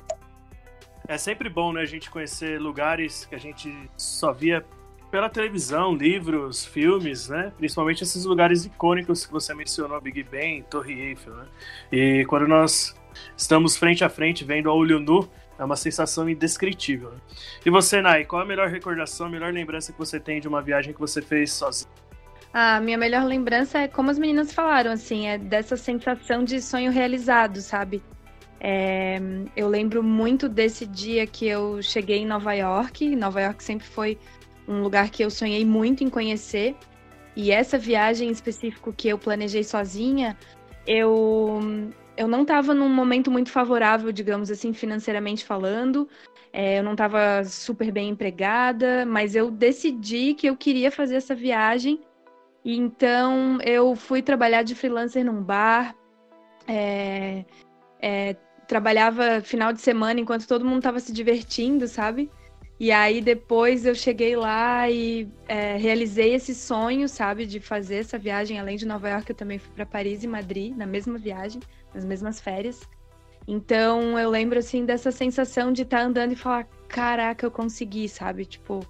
É 1.08 1.16
sempre 1.16 1.48
bom, 1.48 1.72
né, 1.72 1.80
a 1.80 1.86
gente 1.86 2.10
conhecer 2.10 2.60
lugares 2.60 3.24
que 3.24 3.34
a 3.34 3.38
gente 3.38 3.72
só 3.96 4.32
via 4.32 4.64
pela 5.10 5.28
televisão, 5.28 5.94
livros, 5.94 6.64
filmes, 6.64 7.28
né? 7.28 7.52
Principalmente 7.58 8.02
esses 8.02 8.24
lugares 8.24 8.64
icônicos 8.64 9.26
que 9.26 9.32
você 9.32 9.54
mencionou, 9.54 10.00
Big 10.00 10.22
Ben, 10.22 10.62
Torre 10.62 10.98
Eiffel, 10.98 11.34
né? 11.34 11.44
E 11.92 12.24
quando 12.26 12.48
nós 12.48 12.96
estamos 13.36 13.76
frente 13.76 14.02
a 14.02 14.08
frente, 14.08 14.42
vendo 14.42 14.70
a 14.70 14.74
olho 14.74 14.98
nu, 14.98 15.28
é 15.58 15.64
uma 15.64 15.76
sensação 15.76 16.28
indescritível. 16.30 17.10
Né? 17.10 17.18
E 17.66 17.68
você, 17.68 18.00
Nai, 18.00 18.24
qual 18.24 18.40
a 18.40 18.44
melhor 18.46 18.68
recordação, 18.68 19.26
a 19.26 19.28
melhor 19.28 19.52
lembrança 19.52 19.92
que 19.92 19.98
você 19.98 20.18
tem 20.18 20.40
de 20.40 20.48
uma 20.48 20.62
viagem 20.62 20.94
que 20.94 21.00
você 21.00 21.20
fez 21.20 21.52
sozinho? 21.52 21.90
A 22.52 22.80
minha 22.80 22.98
melhor 22.98 23.24
lembrança 23.24 23.78
é 23.78 23.88
como 23.88 24.10
as 24.10 24.18
meninas 24.18 24.52
falaram, 24.52 24.92
assim, 24.92 25.26
é 25.26 25.38
dessa 25.38 25.76
sensação 25.76 26.44
de 26.44 26.60
sonho 26.60 26.92
realizado, 26.92 27.62
sabe? 27.62 28.02
É, 28.60 29.18
eu 29.56 29.68
lembro 29.68 30.02
muito 30.02 30.48
desse 30.48 30.86
dia 30.86 31.26
que 31.26 31.46
eu 31.46 31.82
cheguei 31.82 32.18
em 32.18 32.26
Nova 32.26 32.52
York. 32.52 33.16
Nova 33.16 33.40
York 33.40 33.64
sempre 33.64 33.86
foi 33.86 34.18
um 34.68 34.82
lugar 34.82 35.10
que 35.10 35.24
eu 35.24 35.30
sonhei 35.30 35.64
muito 35.64 36.04
em 36.04 36.10
conhecer. 36.10 36.76
E 37.34 37.50
essa 37.50 37.78
viagem 37.78 38.28
em 38.28 38.32
específico 38.32 38.92
que 38.92 39.08
eu 39.08 39.18
planejei 39.18 39.64
sozinha, 39.64 40.36
eu, 40.86 41.58
eu 42.16 42.28
não 42.28 42.42
estava 42.42 42.74
num 42.74 42.88
momento 42.88 43.30
muito 43.30 43.50
favorável, 43.50 44.12
digamos 44.12 44.50
assim, 44.50 44.74
financeiramente 44.74 45.44
falando. 45.44 46.06
É, 46.52 46.78
eu 46.78 46.82
não 46.82 46.92
estava 46.92 47.42
super 47.44 47.90
bem 47.90 48.10
empregada, 48.10 49.06
mas 49.06 49.34
eu 49.34 49.50
decidi 49.50 50.34
que 50.34 50.46
eu 50.46 50.56
queria 50.56 50.90
fazer 50.90 51.16
essa 51.16 51.34
viagem. 51.34 51.98
Então 52.64 53.60
eu 53.62 53.94
fui 53.96 54.22
trabalhar 54.22 54.62
de 54.62 54.74
freelancer 54.74 55.24
num 55.24 55.42
bar. 55.42 55.94
É, 56.66 57.44
é, 58.00 58.36
trabalhava 58.68 59.40
final 59.40 59.72
de 59.72 59.80
semana 59.80 60.20
enquanto 60.20 60.46
todo 60.46 60.64
mundo 60.64 60.78
estava 60.78 61.00
se 61.00 61.12
divertindo, 61.12 61.88
sabe? 61.88 62.30
E 62.78 62.90
aí 62.90 63.20
depois 63.20 63.86
eu 63.86 63.94
cheguei 63.94 64.34
lá 64.34 64.90
e 64.90 65.28
é, 65.46 65.76
realizei 65.76 66.34
esse 66.34 66.54
sonho, 66.54 67.08
sabe, 67.08 67.46
de 67.46 67.60
fazer 67.60 67.96
essa 67.96 68.18
viagem. 68.18 68.58
Além 68.58 68.76
de 68.76 68.86
Nova 68.86 69.08
York, 69.08 69.30
eu 69.30 69.36
também 69.36 69.58
fui 69.58 69.72
para 69.74 69.86
Paris 69.86 70.24
e 70.24 70.26
Madrid 70.26 70.76
na 70.76 70.86
mesma 70.86 71.18
viagem, 71.18 71.60
nas 71.94 72.04
mesmas 72.04 72.40
férias. 72.40 72.80
Então 73.46 74.18
eu 74.18 74.30
lembro 74.30 74.58
assim 74.58 74.84
dessa 74.84 75.10
sensação 75.10 75.72
de 75.72 75.82
estar 75.82 75.98
tá 75.98 76.04
andando 76.04 76.32
e 76.32 76.36
falar, 76.36 76.64
caraca, 76.88 77.46
eu 77.46 77.50
consegui, 77.50 78.08
sabe? 78.08 78.44
Tipo, 78.44 78.80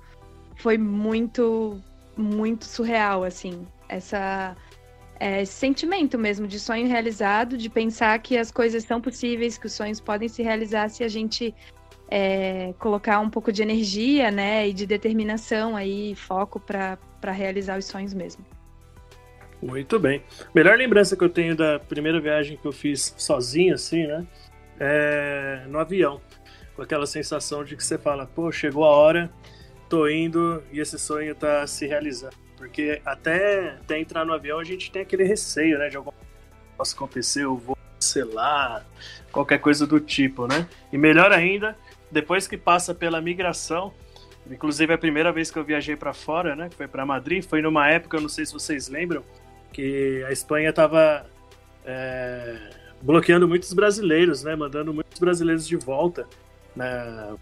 foi 0.57 0.79
muito, 0.79 1.79
muito 2.17 2.65
surreal, 2.65 3.25
assim, 3.25 3.67
essa 3.89 4.57
é, 5.23 5.43
esse 5.43 5.53
sentimento 5.53 6.19
mesmo 6.19 6.49
de 6.49 6.59
sonho 6.59 6.89
realizado, 6.89 7.57
de 7.57 7.71
pensar 7.71 8.19
que 8.19 8.37
as 8.37 8.51
coisas 8.51 8.83
são 8.83 9.01
possíveis, 9.01 9.57
que 9.57 9.67
os 9.67 9.73
sonhos 9.73 10.01
podem 10.01 10.29
se 10.29 10.43
realizar 10.43 10.89
se 10.89 11.05
a 11.05 11.09
gente 11.09 11.55
é, 12.11 12.75
colocar 12.79 13.21
um 13.21 13.31
pouco 13.31 13.53
de 13.53 13.63
energia, 13.63 14.33
né, 14.33 14.69
e 14.69 14.73
de 14.73 14.85
determinação 14.85 15.77
aí, 15.77 16.17
foco 16.17 16.59
para 16.59 16.99
realizar 17.31 17.79
os 17.79 17.85
sonhos 17.85 18.13
mesmo. 18.13 18.45
Muito 19.63 19.97
bem. 19.97 20.25
Melhor 20.53 20.77
lembrança 20.77 21.17
que 21.17 21.23
eu 21.23 21.31
tenho 21.31 21.55
da 21.55 21.79
primeira 21.79 22.21
viagem 22.21 22.57
que 22.57 22.67
eu 22.67 22.73
fiz 22.73 23.15
sozinho, 23.17 23.75
assim, 23.75 24.07
né, 24.09 24.27
é 24.81 25.63
no 25.69 25.79
avião, 25.79 26.21
com 26.75 26.83
aquela 26.83 27.07
sensação 27.07 27.63
de 27.63 27.77
que 27.77 27.85
você 27.85 27.97
fala, 27.97 28.27
pô, 28.27 28.51
chegou 28.51 28.85
a 28.85 28.91
hora, 28.91 29.31
tô 29.93 30.09
indo 30.09 30.63
e 30.73 30.81
esse 30.81 30.99
sonho 30.99 31.35
tá 31.35 31.67
se 31.67 31.87
realizando. 31.87 32.35
Porque 32.57 33.03
até, 33.05 33.75
até 33.75 34.01
entrar 34.01 34.25
no 34.25 34.33
avião 34.33 34.59
a 34.59 34.65
gente 34.65 34.91
tem 34.91 35.03
aquele 35.03 35.23
receio, 35.23 35.79
né? 35.79 35.91
De 35.91 35.99
alguma 35.99 36.15
coisa 36.15 36.33
possa 36.79 36.97
acontecer, 36.97 37.45
eu 37.45 37.59
vou 37.59 37.77
cancelar, 37.95 38.87
qualquer 39.31 39.59
coisa 39.59 39.87
do 39.87 40.01
tipo, 40.01 40.47
né? 40.47 40.67
E 40.91 40.97
melhor 40.97 41.31
ainda, 41.31 41.77
depois 42.11 42.49
que 42.49 42.57
passa 42.57 42.95
pela 42.95 43.21
migração, 43.21 43.93
inclusive 44.51 44.95
a 44.95 44.97
primeira 44.97 45.31
vez 45.31 45.51
que 45.51 45.59
eu 45.59 45.65
viajei 45.65 45.95
para 45.95 46.15
fora, 46.15 46.57
né? 46.57 46.71
Que 46.71 46.77
foi 46.77 46.89
para 46.89 47.05
Madrid, 47.05 47.45
foi 47.45 47.61
numa 47.61 47.87
época, 47.91 48.17
eu 48.17 48.23
não 48.23 48.31
sei 48.31 48.47
se 48.47 48.53
vocês 48.55 48.89
lembram, 48.89 49.23
que 49.75 50.25
a 50.27 50.33
Espanha 50.33 50.71
estava 50.71 51.27
é, 51.85 52.57
bloqueando 53.03 53.47
muitos 53.47 53.75
brasileiros, 53.75 54.43
né? 54.43 54.57
Mandando 54.57 54.95
muitos 54.95 55.21
brasileiros 55.21 55.69
de 55.69 55.77
volta. 55.77 56.27
Né, 56.75 57.37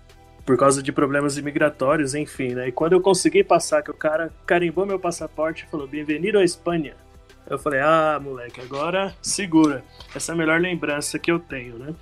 por 0.51 0.57
causa 0.57 0.83
de 0.83 0.91
problemas 0.91 1.39
imigratórios, 1.39 2.13
enfim, 2.13 2.55
né? 2.55 2.67
E 2.67 2.73
quando 2.73 2.95
eu 2.95 3.01
consegui 3.01 3.45
passar, 3.45 3.85
que 3.85 3.91
o 3.93 3.95
cara 3.95 4.35
carimbou 4.45 4.85
meu 4.85 4.99
passaporte 4.99 5.65
e 5.65 5.71
falou: 5.71 5.87
Bem-vindo 5.87 6.41
à 6.41 6.43
Espanha. 6.43 6.97
Eu 7.49 7.57
falei: 7.57 7.79
Ah, 7.79 8.19
moleque, 8.21 8.61
agora 8.61 9.15
segura. 9.23 9.85
Essa 10.13 10.33
é 10.33 10.35
a 10.35 10.37
melhor 10.37 10.61
lembrança 10.61 11.21
que 11.21 11.31
eu 11.31 11.39
tenho, 11.39 11.79
né? 11.79 11.95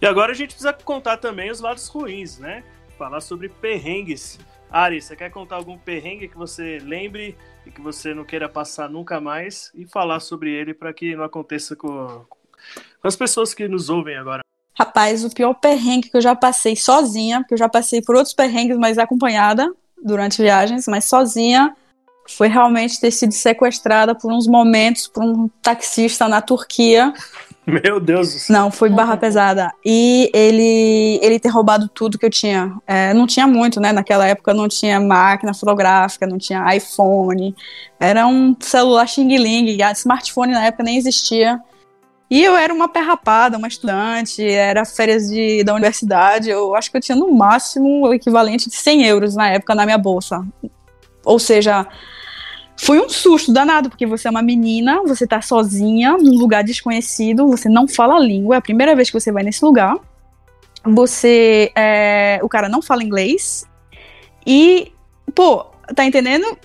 E 0.00 0.06
agora 0.06 0.32
a 0.32 0.34
gente 0.34 0.52
precisa 0.52 0.72
contar 0.72 1.18
também 1.18 1.50
os 1.50 1.60
lados 1.60 1.88
ruins, 1.88 2.38
né? 2.38 2.64
Falar 2.96 3.20
sobre 3.20 3.50
perrengues. 3.50 4.38
Ari, 4.70 5.02
você 5.02 5.14
quer 5.14 5.28
contar 5.28 5.56
algum 5.56 5.76
perrengue 5.76 6.26
que 6.26 6.38
você 6.38 6.78
lembre 6.78 7.36
e 7.66 7.70
que 7.70 7.82
você 7.82 8.14
não 8.14 8.24
queira 8.24 8.48
passar 8.48 8.88
nunca 8.88 9.20
mais 9.20 9.70
e 9.74 9.84
falar 9.84 10.20
sobre 10.20 10.50
ele 10.50 10.72
para 10.72 10.90
que 10.94 11.14
não 11.14 11.24
aconteça 11.24 11.76
com, 11.76 12.24
com 12.24 13.06
as 13.06 13.14
pessoas 13.14 13.52
que 13.52 13.68
nos 13.68 13.90
ouvem 13.90 14.16
agora? 14.16 14.40
Rapaz, 14.80 15.22
o 15.26 15.28
pior 15.28 15.52
perrengue 15.52 16.08
que 16.08 16.16
eu 16.16 16.22
já 16.22 16.34
passei 16.34 16.74
sozinha, 16.74 17.40
porque 17.40 17.52
eu 17.52 17.58
já 17.58 17.68
passei 17.68 18.00
por 18.00 18.16
outros 18.16 18.34
perrengues, 18.34 18.78
mas 18.78 18.96
acompanhada 18.96 19.70
durante 20.02 20.40
viagens, 20.40 20.86
mas 20.88 21.04
sozinha, 21.04 21.76
foi 22.26 22.48
realmente 22.48 22.98
ter 22.98 23.10
sido 23.10 23.32
sequestrada 23.32 24.14
por 24.14 24.32
uns 24.32 24.46
momentos 24.46 25.06
por 25.06 25.22
um 25.22 25.50
taxista 25.60 26.26
na 26.28 26.40
Turquia. 26.40 27.12
Meu 27.66 28.00
Deus 28.00 28.32
do 28.32 28.38
céu. 28.38 28.56
Não, 28.56 28.70
foi 28.70 28.88
barra 28.88 29.18
pesada. 29.18 29.70
E 29.84 30.30
ele, 30.32 31.20
ele 31.22 31.38
ter 31.38 31.50
roubado 31.50 31.86
tudo 31.86 32.18
que 32.18 32.24
eu 32.24 32.30
tinha. 32.30 32.74
É, 32.86 33.12
não 33.12 33.26
tinha 33.26 33.46
muito, 33.46 33.78
né? 33.78 33.92
Naquela 33.92 34.26
época 34.26 34.54
não 34.54 34.66
tinha 34.66 34.98
máquina 34.98 35.52
fotográfica, 35.52 36.26
não 36.26 36.38
tinha 36.38 36.74
iPhone. 36.74 37.54
Era 38.00 38.26
um 38.26 38.56
celular 38.58 39.06
Xing 39.06 39.36
Ling. 39.36 39.76
Smartphone 39.92 40.52
na 40.52 40.64
época 40.64 40.82
nem 40.82 40.96
existia. 40.96 41.60
E 42.30 42.44
eu 42.44 42.56
era 42.56 42.72
uma 42.72 42.88
perrapada, 42.88 43.58
uma 43.58 43.66
estudante, 43.66 44.48
era 44.48 44.84
férias 44.84 45.28
de, 45.28 45.64
da 45.64 45.74
universidade. 45.74 46.48
Eu 46.48 46.76
acho 46.76 46.88
que 46.88 46.96
eu 46.96 47.00
tinha 47.00 47.16
no 47.16 47.32
máximo 47.32 48.06
o 48.06 48.14
equivalente 48.14 48.70
de 48.70 48.76
100 48.76 49.04
euros 49.06 49.34
na 49.34 49.48
época 49.50 49.74
na 49.74 49.84
minha 49.84 49.98
bolsa. 49.98 50.46
Ou 51.24 51.40
seja, 51.40 51.88
foi 52.76 53.00
um 53.00 53.08
susto 53.08 53.52
danado, 53.52 53.90
porque 53.90 54.06
você 54.06 54.28
é 54.28 54.30
uma 54.30 54.42
menina, 54.42 55.02
você 55.02 55.26
tá 55.26 55.42
sozinha, 55.42 56.16
num 56.16 56.38
lugar 56.38 56.62
desconhecido, 56.62 57.48
você 57.48 57.68
não 57.68 57.88
fala 57.88 58.14
a 58.14 58.20
língua, 58.20 58.54
é 58.54 58.58
a 58.58 58.62
primeira 58.62 58.94
vez 58.94 59.10
que 59.10 59.18
você 59.18 59.32
vai 59.32 59.42
nesse 59.42 59.64
lugar. 59.64 59.96
Você. 60.84 61.72
É, 61.74 62.38
o 62.42 62.48
cara 62.48 62.68
não 62.68 62.80
fala 62.80 63.02
inglês. 63.02 63.66
E, 64.46 64.92
pô, 65.34 65.66
tá 65.94 66.04
entendendo? 66.04 66.56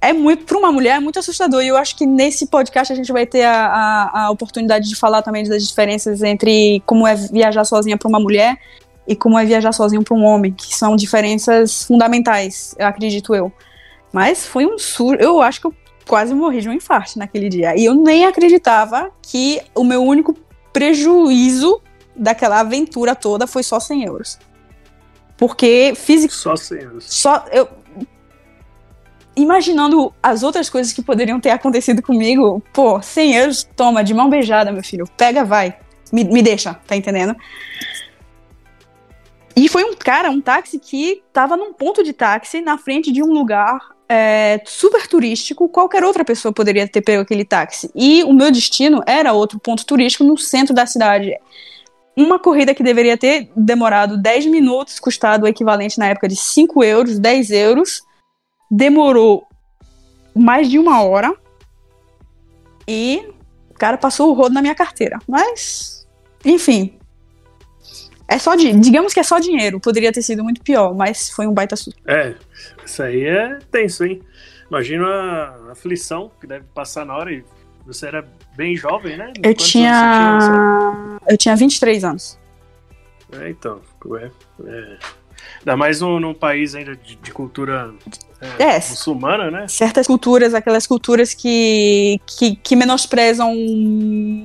É 0.00 0.12
muito, 0.12 0.44
para 0.44 0.56
uma 0.56 0.70
mulher, 0.70 0.96
é 0.96 1.00
muito 1.00 1.18
assustador. 1.18 1.62
E 1.62 1.68
eu 1.68 1.76
acho 1.76 1.96
que 1.96 2.06
nesse 2.06 2.46
podcast 2.46 2.92
a 2.92 2.96
gente 2.96 3.12
vai 3.12 3.26
ter 3.26 3.44
a, 3.44 3.66
a, 3.66 4.22
a 4.24 4.30
oportunidade 4.30 4.88
de 4.88 4.94
falar 4.94 5.22
também 5.22 5.44
das 5.44 5.66
diferenças 5.66 6.22
entre 6.22 6.82
como 6.86 7.06
é 7.06 7.14
viajar 7.14 7.64
sozinha 7.64 7.96
para 7.96 8.08
uma 8.08 8.20
mulher 8.20 8.56
e 9.06 9.16
como 9.16 9.38
é 9.38 9.44
viajar 9.44 9.72
sozinho 9.72 10.04
para 10.04 10.14
um 10.14 10.24
homem, 10.24 10.52
que 10.52 10.76
são 10.76 10.94
diferenças 10.94 11.84
fundamentais, 11.84 12.74
eu 12.78 12.86
acredito 12.86 13.34
eu. 13.34 13.50
Mas 14.12 14.46
foi 14.46 14.66
um 14.66 14.78
surto. 14.78 15.22
Eu 15.22 15.40
acho 15.40 15.60
que 15.60 15.66
eu 15.66 15.74
quase 16.06 16.34
morri 16.34 16.60
de 16.60 16.68
um 16.68 16.72
infarto 16.72 17.18
naquele 17.18 17.48
dia. 17.48 17.76
E 17.76 17.84
eu 17.84 17.94
nem 17.94 18.24
acreditava 18.26 19.10
que 19.22 19.60
o 19.74 19.82
meu 19.82 20.02
único 20.02 20.36
prejuízo 20.72 21.80
daquela 22.14 22.60
aventura 22.60 23.14
toda 23.14 23.46
foi 23.46 23.62
só 23.62 23.80
100 23.80 24.04
euros. 24.04 24.38
Porque 25.36 25.92
físico. 25.96 26.34
Só 26.34 26.56
100 26.56 26.78
euros. 26.80 27.04
Só, 27.08 27.44
eu, 27.50 27.68
imaginando 29.38 30.12
as 30.22 30.42
outras 30.42 30.68
coisas 30.68 30.92
que 30.92 31.00
poderiam 31.00 31.40
ter 31.40 31.50
acontecido 31.50 32.02
comigo, 32.02 32.62
pô, 32.72 33.00
100 33.00 33.34
euros, 33.36 33.68
toma, 33.76 34.02
de 34.02 34.12
mão 34.12 34.28
beijada, 34.28 34.72
meu 34.72 34.82
filho. 34.82 35.06
Pega, 35.16 35.44
vai. 35.44 35.76
Me, 36.12 36.24
me 36.24 36.42
deixa, 36.42 36.74
tá 36.86 36.96
entendendo? 36.96 37.36
E 39.54 39.68
foi 39.68 39.84
um 39.84 39.94
cara, 39.94 40.30
um 40.30 40.40
táxi 40.40 40.78
que 40.78 41.22
tava 41.32 41.56
num 41.56 41.72
ponto 41.72 42.02
de 42.02 42.12
táxi 42.12 42.60
na 42.60 42.78
frente 42.78 43.12
de 43.12 43.22
um 43.22 43.32
lugar 43.32 43.78
é, 44.08 44.60
super 44.64 45.06
turístico. 45.06 45.68
Qualquer 45.68 46.04
outra 46.04 46.24
pessoa 46.24 46.52
poderia 46.52 46.86
ter 46.88 47.02
pego 47.02 47.22
aquele 47.22 47.44
táxi. 47.44 47.90
E 47.94 48.22
o 48.24 48.32
meu 48.32 48.50
destino 48.50 49.02
era 49.06 49.32
outro 49.32 49.58
ponto 49.58 49.84
turístico 49.84 50.24
no 50.24 50.36
centro 50.38 50.74
da 50.74 50.86
cidade. 50.86 51.32
uma 52.16 52.38
corrida 52.38 52.74
que 52.74 52.82
deveria 52.82 53.16
ter 53.16 53.50
demorado 53.56 54.16
10 54.16 54.46
minutos, 54.46 54.98
custado 54.98 55.44
o 55.44 55.48
equivalente 55.48 55.98
na 55.98 56.06
época 56.06 56.28
de 56.28 56.36
5 56.36 56.82
euros, 56.82 57.18
10 57.18 57.50
euros, 57.50 58.02
demorou 58.70 59.46
mais 60.34 60.68
de 60.68 60.78
uma 60.78 61.02
hora 61.02 61.34
e 62.86 63.28
o 63.70 63.74
cara 63.74 63.98
passou 63.98 64.30
o 64.30 64.34
rodo 64.34 64.54
na 64.54 64.62
minha 64.62 64.74
carteira. 64.74 65.18
Mas, 65.26 66.06
enfim. 66.44 66.98
É 68.26 68.38
só 68.38 68.54
de, 68.54 68.72
digamos 68.72 69.14
que 69.14 69.20
é 69.20 69.22
só 69.22 69.38
dinheiro. 69.38 69.80
Poderia 69.80 70.12
ter 70.12 70.22
sido 70.22 70.44
muito 70.44 70.62
pior, 70.62 70.94
mas 70.94 71.30
foi 71.30 71.46
um 71.46 71.54
baita 71.54 71.76
susto. 71.76 71.98
É, 72.06 72.34
isso 72.84 73.02
aí 73.02 73.24
é 73.24 73.58
tenso, 73.70 74.04
hein? 74.04 74.22
Imagina 74.68 75.06
a 75.06 75.72
aflição 75.72 76.30
que 76.38 76.46
deve 76.46 76.66
passar 76.74 77.06
na 77.06 77.16
hora 77.16 77.32
e 77.32 77.42
você 77.86 78.06
era 78.06 78.26
bem 78.54 78.76
jovem, 78.76 79.16
né? 79.16 79.32
Eu 79.42 79.54
tinha... 79.54 80.38
tinha. 80.40 81.18
Eu 81.26 81.38
tinha 81.38 81.56
23 81.56 82.04
anos. 82.04 82.38
É, 83.32 83.48
então. 83.48 83.80
É, 84.18 84.30
é. 84.66 84.98
Ainda 85.58 85.76
mais 85.76 86.00
num, 86.00 86.18
num 86.20 86.34
país 86.34 86.74
ainda 86.74 86.94
de, 86.96 87.16
de 87.16 87.32
cultura 87.32 87.92
é, 88.40 88.62
é, 88.62 88.74
muçulmana, 88.76 89.50
né? 89.50 89.66
Certas 89.68 90.06
culturas, 90.06 90.54
aquelas 90.54 90.86
culturas 90.86 91.34
que, 91.34 92.20
que, 92.24 92.54
que, 92.56 92.76
menosprezam 92.76 93.52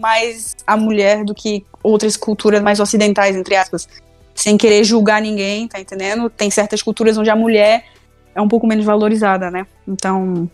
mais 0.01 0.55
a 0.65 0.75
mulher 0.75 1.23
do 1.23 1.35
que 1.35 1.63
outras 1.83 2.17
culturas 2.17 2.61
mais 2.61 2.79
ocidentais, 2.79 3.35
entre 3.35 3.55
aspas. 3.55 3.87
Sem 4.33 4.57
querer 4.57 4.83
julgar 4.83 5.21
ninguém, 5.21 5.67
tá 5.67 5.79
entendendo? 5.79 6.27
Tem 6.27 6.49
certas 6.49 6.81
culturas 6.81 7.17
onde 7.19 7.29
a 7.29 7.35
mulher 7.35 7.85
é 8.33 8.41
um 8.41 8.47
pouco 8.47 8.65
menos 8.65 8.83
valorizada, 8.83 9.51
né? 9.51 9.67
Então. 9.87 10.49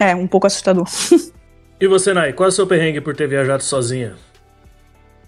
É, 0.00 0.14
um 0.16 0.26
pouco 0.26 0.46
assustador. 0.46 0.86
e 1.78 1.86
você, 1.86 2.14
Nai, 2.14 2.32
qual 2.32 2.46
é 2.46 2.48
o 2.48 2.52
seu 2.52 2.66
perrengue 2.66 3.02
por 3.02 3.14
ter 3.14 3.28
viajado 3.28 3.62
sozinha? 3.62 4.16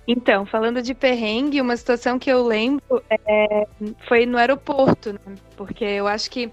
Então, 0.07 0.45
falando 0.45 0.83
de 0.83 0.95
perrengue, 0.95 1.61
uma 1.61 1.77
situação 1.77 2.19
que 2.19 2.31
eu 2.31 2.47
lembro 2.47 3.03
é, 3.09 3.67
foi 4.07 4.27
no 4.27 4.37
aeroporto, 4.37 5.13
né? 5.15 5.19
porque 5.57 5.85
eu 5.85 6.07
acho 6.07 6.31
que 6.31 6.51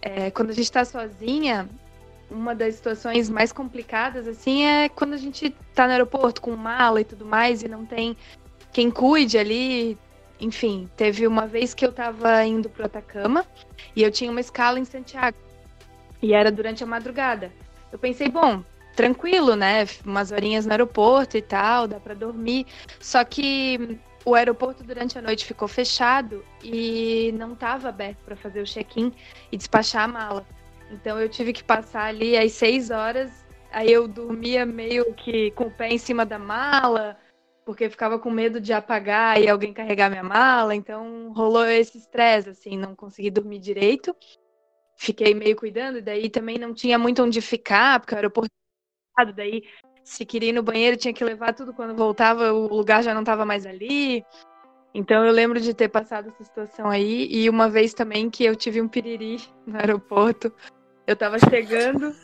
é, 0.00 0.30
quando 0.30 0.50
a 0.50 0.52
gente 0.52 0.64
está 0.64 0.84
sozinha, 0.84 1.68
uma 2.30 2.54
das 2.54 2.76
situações 2.76 3.28
mais 3.28 3.52
complicadas 3.52 4.28
assim 4.28 4.64
é 4.64 4.88
quando 4.88 5.14
a 5.14 5.16
gente 5.16 5.54
está 5.70 5.86
no 5.86 5.92
aeroporto 5.92 6.40
com 6.40 6.54
mala 6.54 7.00
e 7.00 7.04
tudo 7.04 7.24
mais 7.24 7.62
e 7.62 7.68
não 7.68 7.84
tem 7.84 8.16
quem 8.72 8.90
cuide 8.90 9.38
ali. 9.38 9.98
Enfim, 10.40 10.88
teve 10.96 11.26
uma 11.26 11.48
vez 11.48 11.74
que 11.74 11.84
eu 11.84 11.90
estava 11.90 12.44
indo 12.44 12.68
para 12.68 12.86
Atacama 12.86 13.44
e 13.96 14.04
eu 14.04 14.10
tinha 14.10 14.30
uma 14.30 14.40
escala 14.40 14.78
em 14.78 14.84
Santiago 14.84 15.36
e 16.22 16.32
era 16.32 16.52
durante 16.52 16.84
a 16.84 16.86
madrugada. 16.86 17.50
Eu 17.90 17.98
pensei, 17.98 18.28
bom, 18.28 18.62
tranquilo, 18.98 19.54
né? 19.54 19.86
Umas 20.04 20.32
horinhas 20.32 20.66
no 20.66 20.72
aeroporto 20.72 21.36
e 21.36 21.42
tal, 21.42 21.86
dá 21.86 22.00
para 22.00 22.14
dormir. 22.14 22.66
Só 22.98 23.22
que 23.22 23.96
o 24.24 24.34
aeroporto 24.34 24.82
durante 24.82 25.16
a 25.16 25.22
noite 25.22 25.44
ficou 25.44 25.68
fechado 25.68 26.44
e 26.64 27.32
não 27.38 27.52
estava 27.52 27.90
aberto 27.90 28.18
para 28.24 28.34
fazer 28.34 28.60
o 28.60 28.64
check-in 28.64 29.12
e 29.52 29.56
despachar 29.56 30.02
a 30.02 30.08
mala. 30.08 30.46
Então 30.90 31.16
eu 31.20 31.28
tive 31.28 31.52
que 31.52 31.62
passar 31.62 32.06
ali 32.06 32.36
às 32.36 32.52
seis 32.54 32.90
horas. 32.90 33.30
Aí 33.70 33.92
eu 33.92 34.08
dormia 34.08 34.66
meio 34.66 35.14
que 35.14 35.52
com 35.52 35.64
o 35.66 35.70
pé 35.70 35.90
em 35.90 35.98
cima 35.98 36.26
da 36.26 36.38
mala, 36.38 37.16
porque 37.64 37.88
ficava 37.88 38.18
com 38.18 38.32
medo 38.32 38.60
de 38.60 38.72
apagar 38.72 39.40
e 39.40 39.48
alguém 39.48 39.72
carregar 39.72 40.10
minha 40.10 40.24
mala. 40.24 40.74
Então 40.74 41.32
rolou 41.32 41.64
esse 41.64 41.98
estresse, 41.98 42.48
assim, 42.48 42.76
não 42.76 42.96
consegui 42.96 43.30
dormir 43.30 43.60
direito. 43.60 44.12
Fiquei 44.96 45.34
meio 45.34 45.54
cuidando, 45.54 46.02
daí 46.02 46.28
também 46.28 46.58
não 46.58 46.74
tinha 46.74 46.98
muito 46.98 47.22
onde 47.22 47.40
ficar, 47.40 48.00
porque 48.00 48.14
o 48.14 48.18
aeroporto 48.18 48.50
daí 49.24 49.62
se 50.04 50.24
queria 50.24 50.50
ir 50.50 50.52
no 50.52 50.62
banheiro 50.62 50.96
tinha 50.96 51.12
que 51.12 51.22
levar 51.22 51.52
tudo 51.52 51.74
quando 51.74 51.94
voltava, 51.94 52.52
o 52.52 52.66
lugar 52.66 53.02
já 53.02 53.12
não 53.12 53.20
estava 53.20 53.44
mais 53.44 53.66
ali. 53.66 54.24
Então 54.94 55.24
eu 55.24 55.32
lembro 55.32 55.60
de 55.60 55.74
ter 55.74 55.88
passado 55.88 56.28
essa 56.28 56.42
situação 56.42 56.88
aí 56.88 57.28
e 57.30 57.48
uma 57.50 57.68
vez 57.68 57.92
também 57.92 58.30
que 58.30 58.44
eu 58.44 58.56
tive 58.56 58.80
um 58.80 58.88
piriri 58.88 59.38
no 59.66 59.78
aeroporto. 59.78 60.52
Eu 61.06 61.14
estava 61.14 61.38
chegando, 61.38 62.14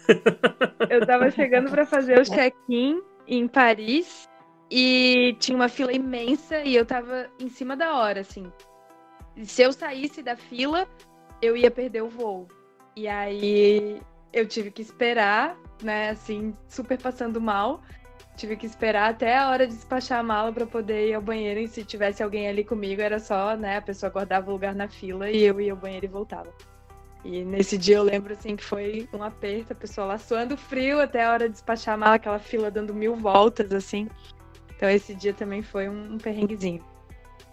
eu 0.90 1.00
estava 1.00 1.30
chegando 1.30 1.70
para 1.70 1.86
fazer 1.86 2.18
o 2.18 2.24
check-in 2.24 3.02
em 3.26 3.46
Paris 3.48 4.28
e 4.70 5.36
tinha 5.38 5.56
uma 5.56 5.68
fila 5.68 5.92
imensa 5.92 6.62
e 6.64 6.74
eu 6.74 6.82
estava 6.82 7.30
em 7.38 7.48
cima 7.48 7.76
da 7.76 7.94
hora, 7.94 8.20
assim. 8.20 8.50
Se 9.42 9.62
eu 9.62 9.72
saísse 9.72 10.22
da 10.22 10.36
fila, 10.36 10.88
eu 11.40 11.56
ia 11.56 11.70
perder 11.70 12.02
o 12.02 12.08
voo. 12.08 12.48
E 12.96 13.08
aí 13.08 14.00
eu 14.32 14.46
tive 14.46 14.70
que 14.70 14.82
esperar 14.82 15.56
né, 15.82 16.10
assim, 16.10 16.54
super 16.68 17.00
passando 17.00 17.40
mal. 17.40 17.82
Tive 18.36 18.56
que 18.56 18.66
esperar 18.66 19.10
até 19.10 19.36
a 19.36 19.48
hora 19.48 19.66
de 19.66 19.74
despachar 19.74 20.18
a 20.18 20.22
mala 20.22 20.52
para 20.52 20.66
poder 20.66 21.08
ir 21.08 21.14
ao 21.14 21.22
banheiro. 21.22 21.60
E 21.60 21.68
se 21.68 21.84
tivesse 21.84 22.22
alguém 22.22 22.48
ali 22.48 22.64
comigo, 22.64 23.00
era 23.00 23.18
só, 23.18 23.56
né, 23.56 23.76
a 23.76 23.82
pessoa 23.82 24.10
guardava 24.10 24.50
o 24.50 24.52
lugar 24.52 24.74
na 24.74 24.88
fila 24.88 25.30
e 25.30 25.42
eu 25.42 25.60
ia 25.60 25.72
ao 25.72 25.78
banheiro 25.78 26.06
e 26.06 26.08
voltava. 26.08 26.52
E 27.24 27.42
nesse 27.42 27.78
dia 27.78 27.96
eu 27.96 28.02
lembro, 28.02 28.34
assim, 28.34 28.54
que 28.54 28.64
foi 28.64 29.08
um 29.12 29.22
aperto, 29.22 29.72
a 29.72 29.76
pessoa 29.76 30.06
lá 30.06 30.18
suando 30.18 30.56
frio 30.56 31.00
até 31.00 31.24
a 31.24 31.32
hora 31.32 31.48
de 31.48 31.52
despachar 31.52 31.94
a 31.94 31.96
mala, 31.96 32.14
aquela 32.16 32.38
fila 32.38 32.70
dando 32.70 32.92
mil 32.92 33.16
voltas, 33.16 33.72
assim. 33.72 34.08
Então 34.76 34.90
esse 34.90 35.14
dia 35.14 35.32
também 35.32 35.62
foi 35.62 35.88
um, 35.88 36.18
perrenguezinho. 36.18 36.84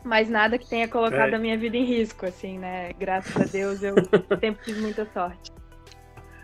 Mas 0.03 0.27
nada 0.27 0.57
que 0.57 0.67
tenha 0.67 0.87
colocado 0.87 1.33
é. 1.33 1.35
a 1.35 1.39
minha 1.39 1.57
vida 1.57 1.77
em 1.77 1.85
risco, 1.85 2.25
assim, 2.25 2.57
né? 2.57 2.91
Graças 2.93 3.35
a 3.35 3.45
Deus 3.45 3.83
eu 3.83 3.95
sempre 4.41 4.65
tive 4.65 4.81
muita 4.81 5.05
sorte 5.13 5.60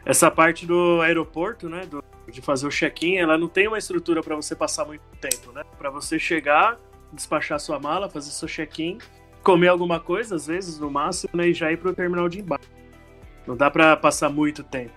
essa 0.07 0.31
parte 0.31 0.65
do 0.65 1.01
aeroporto, 1.01 1.67
né, 1.67 1.85
do, 1.85 2.01
de 2.31 2.41
fazer 2.41 2.65
o 2.65 2.69
check-in, 2.69 3.17
ela 3.17 3.37
não 3.37 3.49
tem 3.49 3.67
uma 3.67 3.77
estrutura 3.77 4.23
para 4.23 4.37
você 4.37 4.55
passar 4.55 4.85
muito 4.85 5.03
tempo, 5.19 5.51
né? 5.51 5.63
Para 5.77 5.89
você 5.89 6.17
chegar, 6.17 6.79
despachar 7.11 7.59
sua 7.59 7.77
mala, 7.77 8.09
fazer 8.09 8.31
seu 8.31 8.47
check-in, 8.47 8.99
comer 9.43 9.67
alguma 9.67 9.99
coisa, 9.99 10.35
às 10.35 10.47
vezes, 10.47 10.79
no 10.79 10.89
máximo, 10.89 11.31
né, 11.33 11.49
e 11.49 11.53
já 11.53 11.73
ir 11.73 11.77
pro 11.77 11.93
terminal 11.93 12.29
de 12.29 12.39
embarque. 12.39 12.69
Não 13.45 13.57
dá 13.57 13.69
para 13.69 13.97
passar 13.97 14.29
muito 14.29 14.63
tempo. 14.63 14.93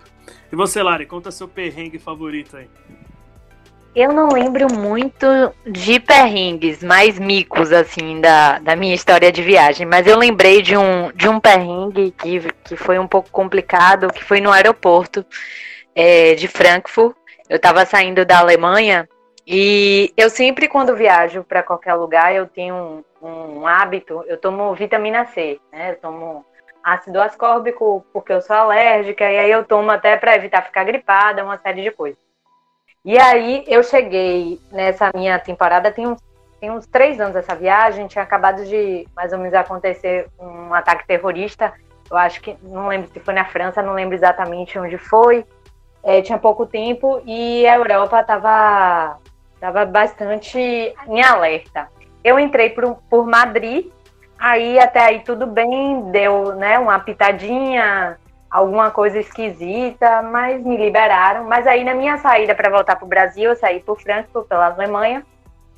E 0.52 0.54
você, 0.54 0.80
Lari, 0.80 1.06
conta 1.06 1.32
seu 1.32 1.48
perrengue 1.48 1.98
favorito 1.98 2.56
aí. 2.56 2.68
Eu 3.94 4.12
não 4.12 4.28
lembro 4.28 4.72
muito 4.72 5.26
de 5.66 5.98
perrengues, 5.98 6.80
mais 6.80 7.18
micos, 7.18 7.72
assim, 7.72 8.20
da, 8.20 8.60
da 8.60 8.76
minha 8.76 8.94
história 8.94 9.32
de 9.32 9.42
viagem, 9.42 9.84
mas 9.84 10.06
eu 10.06 10.16
lembrei 10.16 10.62
de 10.62 10.76
um, 10.76 11.10
de 11.12 11.28
um 11.28 11.40
perrengue 11.40 12.12
que, 12.12 12.40
que 12.64 12.76
foi 12.76 13.00
um 13.00 13.08
pouco 13.08 13.30
complicado, 13.30 14.12
que 14.12 14.22
foi 14.22 14.40
no 14.40 14.52
aeroporto 14.52 15.26
é, 15.92 16.34
de 16.34 16.46
Frankfurt. 16.46 17.16
Eu 17.48 17.56
estava 17.56 17.84
saindo 17.84 18.24
da 18.24 18.38
Alemanha 18.38 19.08
e 19.44 20.12
eu 20.16 20.30
sempre, 20.30 20.68
quando 20.68 20.94
viajo 20.94 21.42
para 21.42 21.60
qualquer 21.60 21.94
lugar, 21.94 22.32
eu 22.32 22.46
tenho 22.46 23.04
um, 23.20 23.26
um, 23.26 23.66
hábito, 23.66 24.22
eu 24.28 24.36
tomo 24.36 24.72
vitamina 24.72 25.24
C, 25.26 25.58
né? 25.72 25.90
Eu 25.90 25.96
tomo 25.96 26.46
ácido 26.84 27.20
ascórbico 27.20 28.06
porque 28.12 28.32
eu 28.32 28.40
sou 28.40 28.54
alérgica, 28.54 29.24
e 29.24 29.36
aí 29.36 29.50
eu 29.50 29.64
tomo 29.64 29.90
até 29.90 30.16
para 30.16 30.36
evitar 30.36 30.62
ficar 30.62 30.84
gripada, 30.84 31.42
uma 31.42 31.58
série 31.58 31.82
de 31.82 31.90
coisas. 31.90 32.29
E 33.04 33.18
aí 33.18 33.64
eu 33.66 33.82
cheguei 33.82 34.60
nessa 34.70 35.10
minha 35.14 35.38
temporada, 35.38 35.90
tem 35.90 36.06
uns, 36.06 36.20
tem 36.60 36.70
uns 36.70 36.86
três 36.86 37.18
anos 37.18 37.34
essa 37.34 37.54
viagem, 37.54 38.06
tinha 38.06 38.22
acabado 38.22 38.64
de 38.64 39.08
mais 39.16 39.32
ou 39.32 39.38
menos 39.38 39.54
acontecer 39.54 40.28
um 40.38 40.74
ataque 40.74 41.06
terrorista. 41.06 41.72
Eu 42.10 42.16
acho 42.18 42.42
que, 42.42 42.56
não 42.62 42.88
lembro 42.88 43.08
se 43.10 43.20
foi 43.20 43.32
na 43.32 43.46
França, 43.46 43.82
não 43.82 43.94
lembro 43.94 44.14
exatamente 44.14 44.78
onde 44.78 44.98
foi. 44.98 45.46
É, 46.02 46.20
tinha 46.20 46.38
pouco 46.38 46.66
tempo 46.66 47.22
e 47.24 47.66
a 47.66 47.76
Europa 47.76 48.20
estava 48.20 49.18
tava 49.58 49.84
bastante 49.84 50.58
em 50.58 51.22
alerta. 51.22 51.88
Eu 52.24 52.38
entrei 52.38 52.70
por, 52.70 52.96
por 53.08 53.26
Madrid, 53.26 53.90
aí 54.38 54.78
até 54.78 55.00
aí 55.00 55.20
tudo 55.20 55.46
bem, 55.46 56.10
deu 56.10 56.54
né, 56.54 56.78
uma 56.78 56.98
pitadinha, 56.98 58.18
alguma 58.50 58.90
coisa 58.90 59.18
esquisita, 59.18 60.22
mas 60.22 60.62
me 60.62 60.76
liberaram. 60.76 61.44
Mas 61.44 61.66
aí 61.66 61.84
na 61.84 61.94
minha 61.94 62.18
saída 62.18 62.54
para 62.54 62.68
voltar 62.68 62.96
para 62.96 63.04
o 63.04 63.08
Brasil, 63.08 63.50
eu 63.50 63.56
saí 63.56 63.80
por 63.80 64.00
Frankfurt, 64.00 64.48
pela 64.48 64.66
Alemanha. 64.66 65.24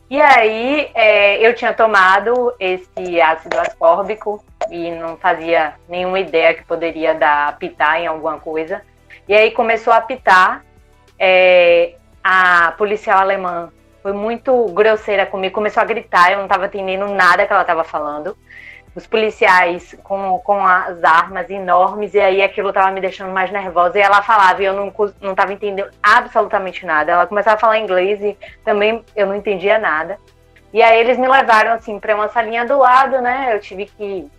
E 0.09 0.21
aí 0.21 0.91
é, 0.95 1.39
eu 1.47 1.55
tinha 1.55 1.73
tomado 1.73 2.55
esse 2.59 3.21
ácido 3.21 3.59
ascórbico 3.59 4.45
e 4.71 4.91
não 4.91 5.17
fazia 5.17 5.75
nenhuma 5.89 6.21
ideia 6.21 6.55
que 6.55 6.65
poderia 6.65 7.15
dar 7.15 7.49
apitar 7.49 8.01
em 8.01 8.07
alguma 8.07 8.39
coisa. 8.39 8.83
E 9.29 9.35
aí 9.35 9.51
começou 9.51 9.93
a 9.93 9.99
apitar. 9.99 10.65
É, 11.19 11.95
a 12.25 12.73
policial 12.79 13.21
alemã 13.21 13.71
foi 14.03 14.13
muito 14.13 14.67
grosseira 14.67 15.25
comigo, 15.25 15.55
começou 15.55 15.81
a 15.81 15.87
gritar, 15.87 16.33
eu 16.33 16.39
não 16.39 16.45
estava 16.45 16.67
entendendo 16.67 17.07
nada 17.09 17.47
que 17.47 17.53
ela 17.53 17.63
estava 17.63 17.85
falando 17.85 18.37
os 18.95 19.07
policiais 19.07 19.97
com, 20.03 20.39
com 20.41 20.65
as 20.65 21.03
armas 21.03 21.49
enormes, 21.49 22.15
e 22.15 22.21
aí 22.21 22.43
aquilo 22.43 22.69
estava 22.69 22.91
me 22.91 23.01
deixando 23.01 23.33
mais 23.33 23.51
nervosa. 23.51 23.99
E 23.99 24.03
ela 24.03 24.23
falava, 24.23 24.63
e 24.63 24.67
eu 24.67 24.75
não, 24.75 24.93
não 25.21 25.35
tava 25.35 25.53
entendendo 25.53 25.91
absolutamente 26.03 26.85
nada. 26.85 27.13
Ela 27.13 27.27
começava 27.27 27.57
a 27.57 27.61
falar 27.61 27.79
inglês 27.79 28.21
e 28.21 28.37
também 28.65 29.05
eu 29.17 29.27
não 29.27 29.35
entendia 29.35 29.79
nada. 29.79 30.19
E 30.73 30.83
aí 30.83 31.01
eles 31.01 31.19
me 31.19 31.29
levaram, 31.29 31.73
assim, 31.73 31.99
para 31.99 32.15
uma 32.15 32.29
salinha 32.29 32.65
do 32.67 32.79
lado, 32.79 33.21
né? 33.21 33.55
Eu 33.55 33.61
tive 33.61 33.87
que, 33.87 34.31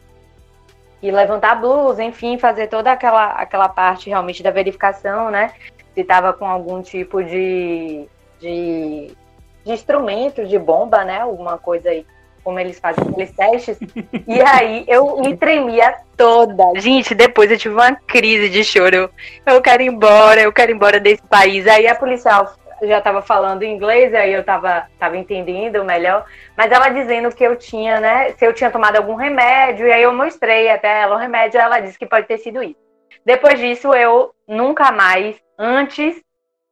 que 0.99 1.11
levantar 1.11 1.51
a 1.51 1.55
blusa, 1.55 2.03
enfim, 2.03 2.37
fazer 2.37 2.67
toda 2.67 2.91
aquela, 2.91 3.31
aquela 3.33 3.69
parte 3.69 4.09
realmente 4.09 4.41
da 4.43 4.51
verificação, 4.51 5.29
né? 5.29 5.53
Se 5.93 6.01
estava 6.01 6.33
com 6.33 6.45
algum 6.45 6.81
tipo 6.81 7.23
de, 7.23 8.07
de 8.39 9.15
de 9.63 9.71
instrumentos 9.71 10.49
de 10.49 10.59
bomba, 10.59 11.03
né? 11.03 11.21
Alguma 11.21 11.57
coisa 11.57 11.89
aí, 11.89 12.05
como 12.43 12.59
eles 12.59 12.79
fazem 12.79 13.03
aqueles 13.03 13.31
testes. 13.31 13.77
e 14.27 14.41
aí 14.41 14.83
eu 14.87 15.17
me 15.21 15.35
tremia 15.37 15.95
toda. 16.17 16.79
Gente, 16.79 17.15
depois 17.15 17.49
eu 17.49 17.57
tive 17.57 17.75
uma 17.75 17.95
crise 17.95 18.49
de 18.49 18.63
choro. 18.63 19.09
Eu 19.45 19.61
quero 19.61 19.83
ir 19.83 19.87
embora, 19.87 20.41
eu 20.41 20.51
quero 20.51 20.71
ir 20.71 20.75
embora 20.75 20.99
desse 20.99 21.23
país. 21.23 21.67
Aí 21.67 21.87
a 21.87 21.95
policial 21.95 22.53
já 22.87 22.97
estava 22.97 23.21
falando 23.21 23.63
inglês, 23.63 24.13
aí 24.13 24.33
eu 24.33 24.41
estava 24.41 24.87
tava 24.99 25.17
entendendo 25.17 25.83
melhor, 25.83 26.25
mas 26.55 26.71
ela 26.71 26.89
dizendo 26.89 27.33
que 27.33 27.43
eu 27.43 27.55
tinha, 27.55 27.99
né, 27.99 28.31
se 28.31 28.45
eu 28.45 28.53
tinha 28.53 28.69
tomado 28.69 28.97
algum 28.97 29.15
remédio, 29.15 29.87
e 29.87 29.91
aí 29.91 30.03
eu 30.03 30.13
mostrei 30.13 30.69
até 30.69 31.01
ela 31.01 31.15
o 31.15 31.19
remédio, 31.19 31.59
ela 31.59 31.79
disse 31.79 31.97
que 31.97 32.05
pode 32.05 32.27
ter 32.27 32.37
sido 32.37 32.61
isso. 32.61 32.75
Depois 33.25 33.57
disso, 33.59 33.93
eu 33.93 34.33
nunca 34.47 34.91
mais, 34.91 35.35
antes 35.57 36.21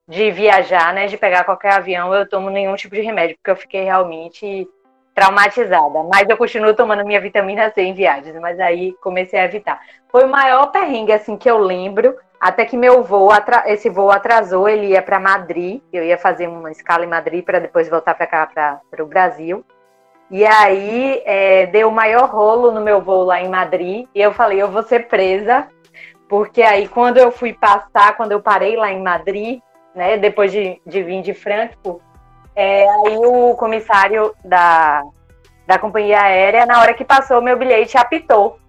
de 0.07 0.31
viajar, 0.31 0.93
né, 0.93 1.07
de 1.07 1.17
pegar 1.17 1.45
qualquer 1.45 1.73
avião, 1.73 2.13
eu 2.13 2.27
tomo 2.27 2.49
nenhum 2.49 2.75
tipo 2.75 2.95
de 2.95 3.01
remédio, 3.01 3.37
porque 3.37 3.51
eu 3.51 3.55
fiquei 3.55 3.83
realmente 3.83 4.67
traumatizada. 5.13 6.03
Mas 6.11 6.29
eu 6.29 6.37
continuo 6.37 6.73
tomando 6.73 7.05
minha 7.05 7.21
vitamina 7.21 7.71
C 7.71 7.81
em 7.81 7.93
viagens, 7.93 8.35
mas 8.39 8.59
aí 8.59 8.93
comecei 9.01 9.39
a 9.39 9.45
evitar. 9.45 9.79
Foi 10.09 10.25
o 10.25 10.29
maior 10.29 10.67
perrengue, 10.67 11.13
assim, 11.13 11.37
que 11.37 11.49
eu 11.49 11.57
lembro, 11.57 12.15
até 12.39 12.65
que 12.65 12.75
meu 12.75 13.03
voo, 13.03 13.29
esse 13.65 13.89
voo 13.89 14.11
atrasou, 14.11 14.67
ele 14.67 14.87
ia 14.87 15.01
para 15.01 15.19
Madrid, 15.19 15.81
eu 15.93 16.03
ia 16.03 16.17
fazer 16.17 16.47
uma 16.47 16.71
escala 16.71 17.05
em 17.05 17.09
Madrid 17.09 17.45
para 17.45 17.59
depois 17.59 17.87
voltar 17.87 18.15
para 18.15 18.27
cá, 18.27 18.81
para 18.89 19.03
o 19.03 19.05
Brasil. 19.05 19.63
E 20.29 20.45
aí 20.45 21.21
é, 21.25 21.65
deu 21.67 21.89
o 21.89 21.91
maior 21.91 22.29
rolo 22.29 22.71
no 22.71 22.81
meu 22.81 23.01
voo 23.01 23.23
lá 23.23 23.41
em 23.41 23.49
Madrid, 23.49 24.07
e 24.15 24.21
eu 24.21 24.33
falei, 24.33 24.61
eu 24.61 24.71
vou 24.71 24.81
ser 24.81 25.07
presa, 25.07 25.67
porque 26.27 26.61
aí 26.61 26.87
quando 26.87 27.17
eu 27.17 27.31
fui 27.31 27.53
passar, 27.53 28.15
quando 28.15 28.31
eu 28.31 28.41
parei 28.41 28.75
lá 28.75 28.91
em 28.91 29.03
Madrid, 29.03 29.59
né, 29.93 30.17
depois 30.17 30.51
de, 30.51 30.81
de 30.85 31.03
vir 31.03 31.21
de 31.21 31.33
Frankfurt, 31.33 32.01
é, 32.55 32.89
aí 32.89 33.17
o 33.17 33.55
comissário 33.55 34.33
da, 34.43 35.03
da 35.67 35.79
companhia 35.79 36.21
aérea, 36.21 36.65
na 36.65 36.79
hora 36.79 36.93
que 36.93 37.05
passou 37.05 37.39
o 37.39 37.41
meu 37.41 37.57
bilhete, 37.57 37.97
apitou 37.97 38.59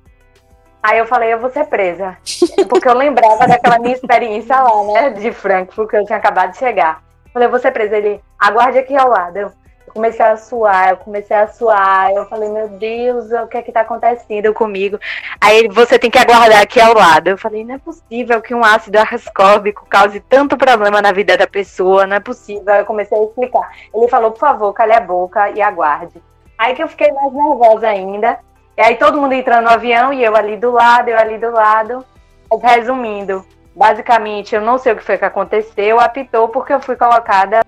Aí 0.83 0.99
eu 0.99 1.07
falei, 1.07 1.33
eu 1.33 1.38
vou 1.38 1.49
ser 1.49 1.66
presa. 1.66 2.16
Porque 2.68 2.88
eu 2.88 2.95
lembrava 2.95 3.47
daquela 3.47 3.79
minha 3.79 3.95
experiência 3.95 4.61
lá, 4.61 4.85
né, 4.92 5.11
de 5.11 5.31
Frankfurt, 5.31 5.88
que 5.88 5.97
eu 5.97 6.05
tinha 6.05 6.18
acabado 6.18 6.51
de 6.51 6.59
chegar. 6.59 7.03
Falei, 7.33 7.47
eu 7.47 7.51
vou 7.51 7.61
ser 7.61 7.71
presa. 7.71 7.97
Ele, 7.97 8.21
aguarde 8.37 8.79
aqui 8.79 8.97
ao 8.97 9.09
lado. 9.09 9.37
Eu 9.37 9.53
comecei 9.93 10.25
a 10.25 10.37
suar, 10.37 10.91
eu 10.91 10.97
comecei 10.97 11.37
a 11.37 11.47
suar. 11.47 12.11
Eu 12.13 12.27
falei, 12.27 12.49
meu 12.49 12.69
Deus, 12.69 13.31
o 13.31 13.47
que 13.47 13.59
é 13.59 13.63
que 13.63 13.73
tá 13.73 13.83
acontecendo 13.83 14.53
comigo? 14.55 14.99
Aí 15.41 15.69
você 15.69 15.99
tem 15.99 16.11
que 16.11 16.19
aguardar 16.19 16.61
aqui 16.61 16.81
ao 16.81 16.95
lado. 16.95 17.29
Eu 17.29 17.39
falei, 17.39 17.65
não 17.65 17.75
é 17.75 17.79
possível 17.79 18.41
que 18.41 18.55
um 18.55 18.65
ácido 18.65 18.99
ascórbico 18.99 19.87
cause 19.89 20.21
tanto 20.21 20.57
problema 20.57 21.03
na 21.03 21.13
vida 21.13 21.37
da 21.37 21.47
pessoa, 21.47 22.07
não 22.07 22.17
é 22.17 22.21
possível. 22.21 22.75
Eu 22.75 22.85
comecei 22.85 23.19
a 23.19 23.23
explicar. 23.23 23.71
Ele 23.95 24.09
falou, 24.09 24.31
por 24.31 24.41
favor, 24.41 24.73
cale 24.73 24.93
a 24.93 25.01
boca 25.01 25.51
e 25.51 25.61
aguarde. 25.61 26.23
Aí 26.59 26.75
que 26.75 26.83
eu 26.83 26.89
fiquei 26.89 27.11
mais 27.13 27.33
nervosa 27.33 27.89
ainda. 27.89 28.39
E 28.77 28.81
aí 28.81 28.97
todo 28.97 29.21
mundo 29.21 29.35
entrando 29.35 29.65
no 29.65 29.71
avião 29.71 30.13
e 30.13 30.25
eu 30.25 30.35
ali 30.35 30.57
do 30.57 30.71
lado, 30.71 31.09
eu 31.09 31.19
ali 31.19 31.37
do 31.39 31.51
lado. 31.51 32.05
Mas 32.51 32.63
resumindo, 32.63 33.45
basicamente 33.75 34.55
eu 34.55 34.61
não 34.61 34.79
sei 34.79 34.93
o 34.93 34.97
que 34.97 35.03
foi 35.03 35.19
que 35.19 35.25
aconteceu, 35.25 36.01
apitou 36.01 36.49
porque 36.49 36.73
eu 36.73 36.81
fui 36.81 36.97
colocada 36.97 37.63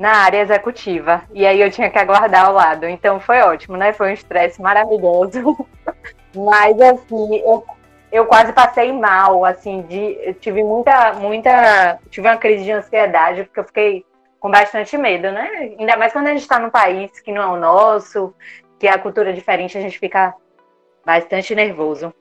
na 0.00 0.12
área 0.12 0.40
executiva. 0.40 1.22
E 1.30 1.46
aí 1.46 1.60
eu 1.60 1.70
tinha 1.70 1.90
que 1.90 1.98
aguardar 1.98 2.46
ao 2.46 2.54
lado. 2.54 2.88
Então 2.88 3.20
foi 3.20 3.38
ótimo, 3.42 3.76
né? 3.76 3.92
Foi 3.92 4.08
um 4.08 4.14
estresse 4.14 4.60
maravilhoso. 4.60 5.68
Mas 6.34 6.80
assim, 6.80 7.36
eu, 7.44 7.66
eu 8.10 8.24
quase 8.24 8.50
passei 8.54 8.90
mal, 8.92 9.44
assim, 9.44 9.82
de 9.82 10.34
tive 10.40 10.64
muita, 10.64 11.12
muita. 11.12 11.98
Tive 12.08 12.26
uma 12.26 12.38
crise 12.38 12.64
de 12.64 12.72
ansiedade, 12.72 13.44
porque 13.44 13.60
eu 13.60 13.64
fiquei 13.64 14.06
com 14.40 14.50
bastante 14.50 14.96
medo, 14.96 15.30
né? 15.30 15.74
Ainda 15.78 15.98
mais 15.98 16.14
quando 16.14 16.28
a 16.28 16.30
gente 16.30 16.40
está 16.40 16.58
num 16.58 16.70
país 16.70 17.20
que 17.20 17.30
não 17.30 17.42
é 17.42 17.46
o 17.46 17.60
nosso, 17.60 18.34
que 18.78 18.88
a 18.88 18.98
cultura 18.98 19.28
é 19.28 19.34
diferente, 19.34 19.76
a 19.76 19.82
gente 19.82 19.98
fica 19.98 20.34
bastante 21.04 21.54
nervoso. 21.54 22.14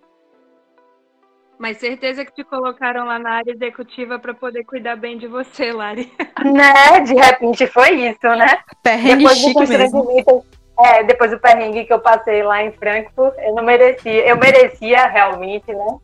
Mas 1.60 1.78
certeza 1.78 2.24
que 2.24 2.34
te 2.34 2.44
colocaram 2.46 3.06
lá 3.06 3.20
na 3.20 3.32
área 3.32 3.52
executiva 3.52 4.18
para 4.18 4.34
poder 4.34 4.64
cuidar 4.64 4.96
bem 4.96 5.18
de 5.18 5.28
você, 5.28 5.74
Lari. 5.74 6.10
Né? 6.40 7.02
De 7.02 7.14
repente 7.14 7.68
foi 7.68 8.08
isso, 8.08 8.24
né? 8.24 8.60
Perrengue 8.82 9.26
depois 9.26 9.70
mesmo. 9.70 10.46
É, 10.80 11.04
depois 11.04 11.32
do 11.32 11.38
perrengue 11.38 11.84
que 11.84 11.92
eu 11.92 12.00
passei 12.00 12.42
lá 12.42 12.64
em 12.64 12.72
Frankfurt, 12.72 13.34
eu 13.40 13.54
não 13.56 13.64
merecia. 13.64 14.26
Eu 14.26 14.38
merecia 14.38 15.06
realmente, 15.08 15.68
né? 15.68 15.98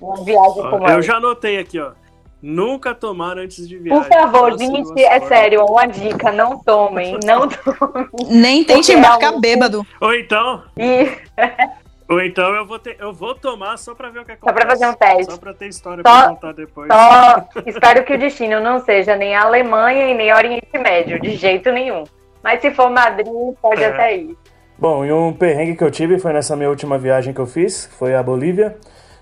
Uma 0.00 0.24
viagem 0.24 0.62
como 0.70 0.88
Eu 0.88 1.02
já 1.02 1.16
anotei 1.16 1.58
aqui, 1.58 1.78
ó. 1.78 1.92
Nunca 2.40 2.94
tomar 2.94 3.36
antes 3.36 3.68
de 3.68 3.76
viagem. 3.76 4.02
Por 4.02 4.10
favor, 4.10 4.58
gente, 4.58 4.98
é 5.02 5.20
sério, 5.20 5.66
uma 5.66 5.84
dica, 5.84 6.32
não 6.32 6.58
tomem, 6.58 7.18
não 7.22 7.46
tomem. 7.46 8.08
Nem 8.30 8.64
tente 8.64 8.92
embarcar 8.92 9.38
bêbado. 9.38 9.86
Ou 10.00 10.14
então... 10.14 10.62
E... 10.78 11.06
Ou 12.12 12.22
então 12.22 12.54
eu 12.54 12.66
vou, 12.66 12.78
ter, 12.78 12.96
eu 13.00 13.12
vou 13.12 13.34
tomar 13.34 13.76
só 13.78 13.94
pra 13.94 14.10
ver 14.10 14.20
o 14.20 14.24
que 14.24 14.32
acontece. 14.32 14.52
Só 14.52 14.52
pra 14.52 14.70
fazer 14.70 14.86
um 14.86 14.94
teste. 14.94 15.32
Só 15.32 15.38
pra 15.38 15.54
ter 15.54 15.68
história 15.68 16.02
só, 16.06 16.20
pra 16.20 16.28
contar 16.28 16.52
depois. 16.52 16.88
Só 16.92 17.48
espero 17.66 18.04
que 18.04 18.14
o 18.14 18.18
destino 18.18 18.60
não 18.60 18.80
seja 18.80 19.16
nem 19.16 19.34
a 19.34 19.44
Alemanha 19.44 20.10
e 20.10 20.14
nem 20.14 20.32
Oriente 20.32 20.78
Médio, 20.78 21.20
de 21.20 21.36
jeito 21.36 21.72
nenhum. 21.72 22.04
Mas 22.42 22.60
se 22.60 22.70
for 22.72 22.90
Madrid, 22.90 23.26
pode 23.60 23.82
é. 23.82 23.86
até 23.86 24.16
ir. 24.16 24.36
Bom, 24.78 25.04
e 25.04 25.12
um 25.12 25.32
perrengue 25.32 25.76
que 25.76 25.84
eu 25.84 25.90
tive 25.90 26.18
foi 26.18 26.32
nessa 26.32 26.56
minha 26.56 26.68
última 26.68 26.98
viagem 26.98 27.32
que 27.32 27.40
eu 27.40 27.46
fiz, 27.46 27.88
foi 27.98 28.14
a 28.14 28.22
Bolívia. 28.22 28.76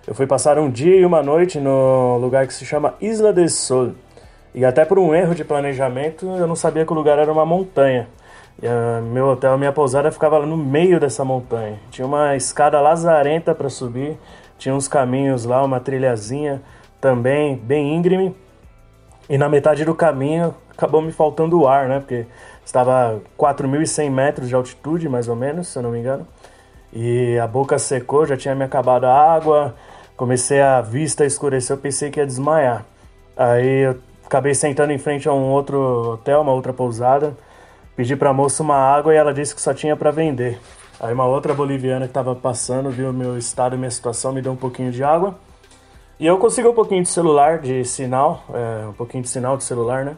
Eu 0.06 0.14
fui 0.14 0.26
passar 0.26 0.58
um 0.58 0.70
dia 0.70 0.96
e 0.96 1.04
uma 1.04 1.22
noite 1.22 1.60
no 1.60 2.16
lugar 2.18 2.46
que 2.46 2.54
se 2.54 2.64
chama 2.64 2.94
Isla 3.00 3.32
del 3.32 3.48
Sol. 3.48 3.92
E 4.54 4.64
até 4.64 4.84
por 4.84 4.98
um 4.98 5.14
erro 5.14 5.34
de 5.34 5.44
planejamento, 5.44 6.26
eu 6.26 6.46
não 6.46 6.56
sabia 6.56 6.84
que 6.84 6.92
o 6.92 6.96
lugar 6.96 7.18
era 7.18 7.30
uma 7.30 7.46
montanha. 7.46 8.08
E, 8.62 8.66
uh, 8.66 9.02
meu 9.02 9.28
hotel, 9.28 9.56
minha 9.56 9.72
pousada 9.72 10.10
ficava 10.12 10.44
no 10.44 10.56
meio 10.56 11.00
dessa 11.00 11.24
montanha. 11.24 11.78
Tinha 11.90 12.06
uma 12.06 12.36
escada 12.36 12.80
lazarenta 12.80 13.54
para 13.54 13.68
subir, 13.68 14.18
tinha 14.58 14.74
uns 14.74 14.86
caminhos 14.86 15.44
lá, 15.44 15.64
uma 15.64 15.80
trilhazinha 15.80 16.60
também 17.00 17.56
bem 17.56 17.96
íngreme. 17.96 18.36
E 19.28 19.38
na 19.38 19.48
metade 19.48 19.84
do 19.84 19.94
caminho 19.94 20.54
acabou 20.70 21.00
me 21.00 21.12
faltando 21.12 21.60
o 21.60 21.68
ar, 21.68 21.88
né? 21.88 22.00
Porque 22.00 22.26
estava 22.64 23.20
4.100 23.38 24.10
metros 24.10 24.48
de 24.48 24.54
altitude, 24.54 25.08
mais 25.08 25.28
ou 25.28 25.36
menos, 25.36 25.68
se 25.68 25.78
eu 25.78 25.82
não 25.82 25.90
me 25.90 25.98
engano. 26.00 26.26
E 26.92 27.38
a 27.38 27.46
boca 27.46 27.78
secou, 27.78 28.26
já 28.26 28.36
tinha 28.36 28.54
me 28.54 28.64
acabado 28.64 29.04
a 29.04 29.14
água, 29.14 29.74
comecei 30.16 30.60
a 30.60 30.80
vista 30.80 31.24
escurecer, 31.24 31.76
eu 31.76 31.80
pensei 31.80 32.10
que 32.10 32.20
ia 32.20 32.26
desmaiar. 32.26 32.84
Aí 33.36 33.86
eu 33.86 33.96
acabei 34.26 34.54
sentando 34.54 34.92
em 34.92 34.98
frente 34.98 35.28
a 35.28 35.32
um 35.32 35.50
outro 35.50 36.12
hotel, 36.14 36.42
uma 36.42 36.52
outra 36.52 36.72
pousada, 36.72 37.34
pedi 38.00 38.16
para 38.16 38.30
a 38.30 38.32
moça 38.32 38.62
uma 38.62 38.76
água 38.76 39.12
e 39.12 39.16
ela 39.18 39.30
disse 39.30 39.54
que 39.54 39.60
só 39.60 39.74
tinha 39.74 39.94
para 39.94 40.10
vender. 40.10 40.58
Aí 40.98 41.12
uma 41.12 41.26
outra 41.26 41.52
boliviana 41.52 42.06
que 42.06 42.10
estava 42.12 42.34
passando, 42.34 42.88
viu 42.88 43.12
meu 43.12 43.36
estado 43.36 43.74
e 43.74 43.78
minha 43.78 43.90
situação, 43.90 44.32
me 44.32 44.40
deu 44.40 44.52
um 44.52 44.56
pouquinho 44.56 44.90
de 44.90 45.04
água. 45.04 45.38
E 46.18 46.26
eu 46.26 46.38
consegui 46.38 46.66
um 46.66 46.72
pouquinho 46.72 47.02
de 47.02 47.10
celular, 47.10 47.58
de 47.58 47.84
sinal, 47.84 48.42
é, 48.54 48.86
um 48.86 48.94
pouquinho 48.94 49.22
de 49.22 49.28
sinal 49.28 49.54
de 49.58 49.64
celular, 49.64 50.02
né? 50.02 50.16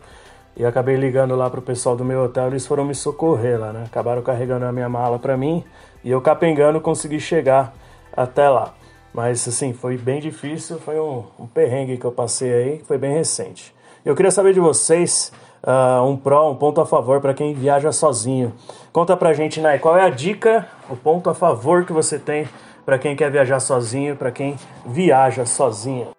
E 0.57 0.65
acabei 0.65 0.95
ligando 0.95 1.35
lá 1.35 1.51
pro 1.51 1.61
pessoal 1.61 1.97
do 1.97 2.05
meu 2.05 2.23
hotel, 2.23 2.47
eles 2.47 2.65
foram 2.65 2.85
me 2.85 2.95
socorrer 2.95 3.59
lá, 3.59 3.73
né? 3.73 3.83
Acabaram 3.85 4.23
carregando 4.23 4.65
a 4.65 4.71
minha 4.71 4.89
mala 4.89 5.19
para 5.19 5.37
mim 5.37 5.65
e 6.05 6.11
eu 6.13 6.21
capengando 6.21 6.81
consegui 6.81 7.19
chegar 7.19 7.75
até 8.17 8.49
lá. 8.49 8.75
Mas 9.13 9.49
assim, 9.49 9.73
foi 9.73 9.97
bem 9.97 10.21
difícil, 10.21 10.79
foi 10.79 11.01
um, 11.01 11.25
um 11.37 11.49
perrengue 11.49 11.97
que 11.97 12.05
eu 12.05 12.13
passei 12.13 12.53
aí, 12.53 12.85
foi 12.87 12.97
bem 12.97 13.13
recente. 13.13 13.75
Eu 14.05 14.15
queria 14.15 14.31
saber 14.31 14.55
de 14.55 14.61
vocês 14.61 15.33
uh, 15.63 16.05
um 16.05 16.17
pró, 16.17 16.51
um 16.51 16.57
ponto 16.57 16.81
a 16.81 16.87
favor 16.87 17.21
para 17.21 17.35
quem 17.35 17.55
viaja 17.55 17.93
sozinho. 17.93 18.55
Conta 18.93 19.17
pra 19.17 19.33
gente, 19.33 19.61
Nai, 19.61 19.79
qual 19.79 19.97
é 19.97 20.03
a 20.03 20.11
dica, 20.11 20.69
o 20.89 20.97
ponto 20.97 21.31
a 21.31 21.35
favor 21.35 21.85
que 21.85 21.93
você 21.93 22.19
tem 22.19 22.49
para 22.85 22.99
quem 22.99 23.15
quer 23.15 23.31
viajar 23.31 23.61
sozinho, 23.61 24.17
para 24.17 24.31
quem 24.31 24.57
viaja 24.85 25.47
sozinho? 25.47 26.11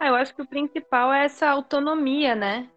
Ah, 0.00 0.08
eu 0.08 0.14
acho 0.14 0.34
que 0.34 0.42
o 0.42 0.46
principal 0.46 1.12
é 1.12 1.24
essa 1.24 1.48
autonomia, 1.48 2.34
né? 2.34 2.68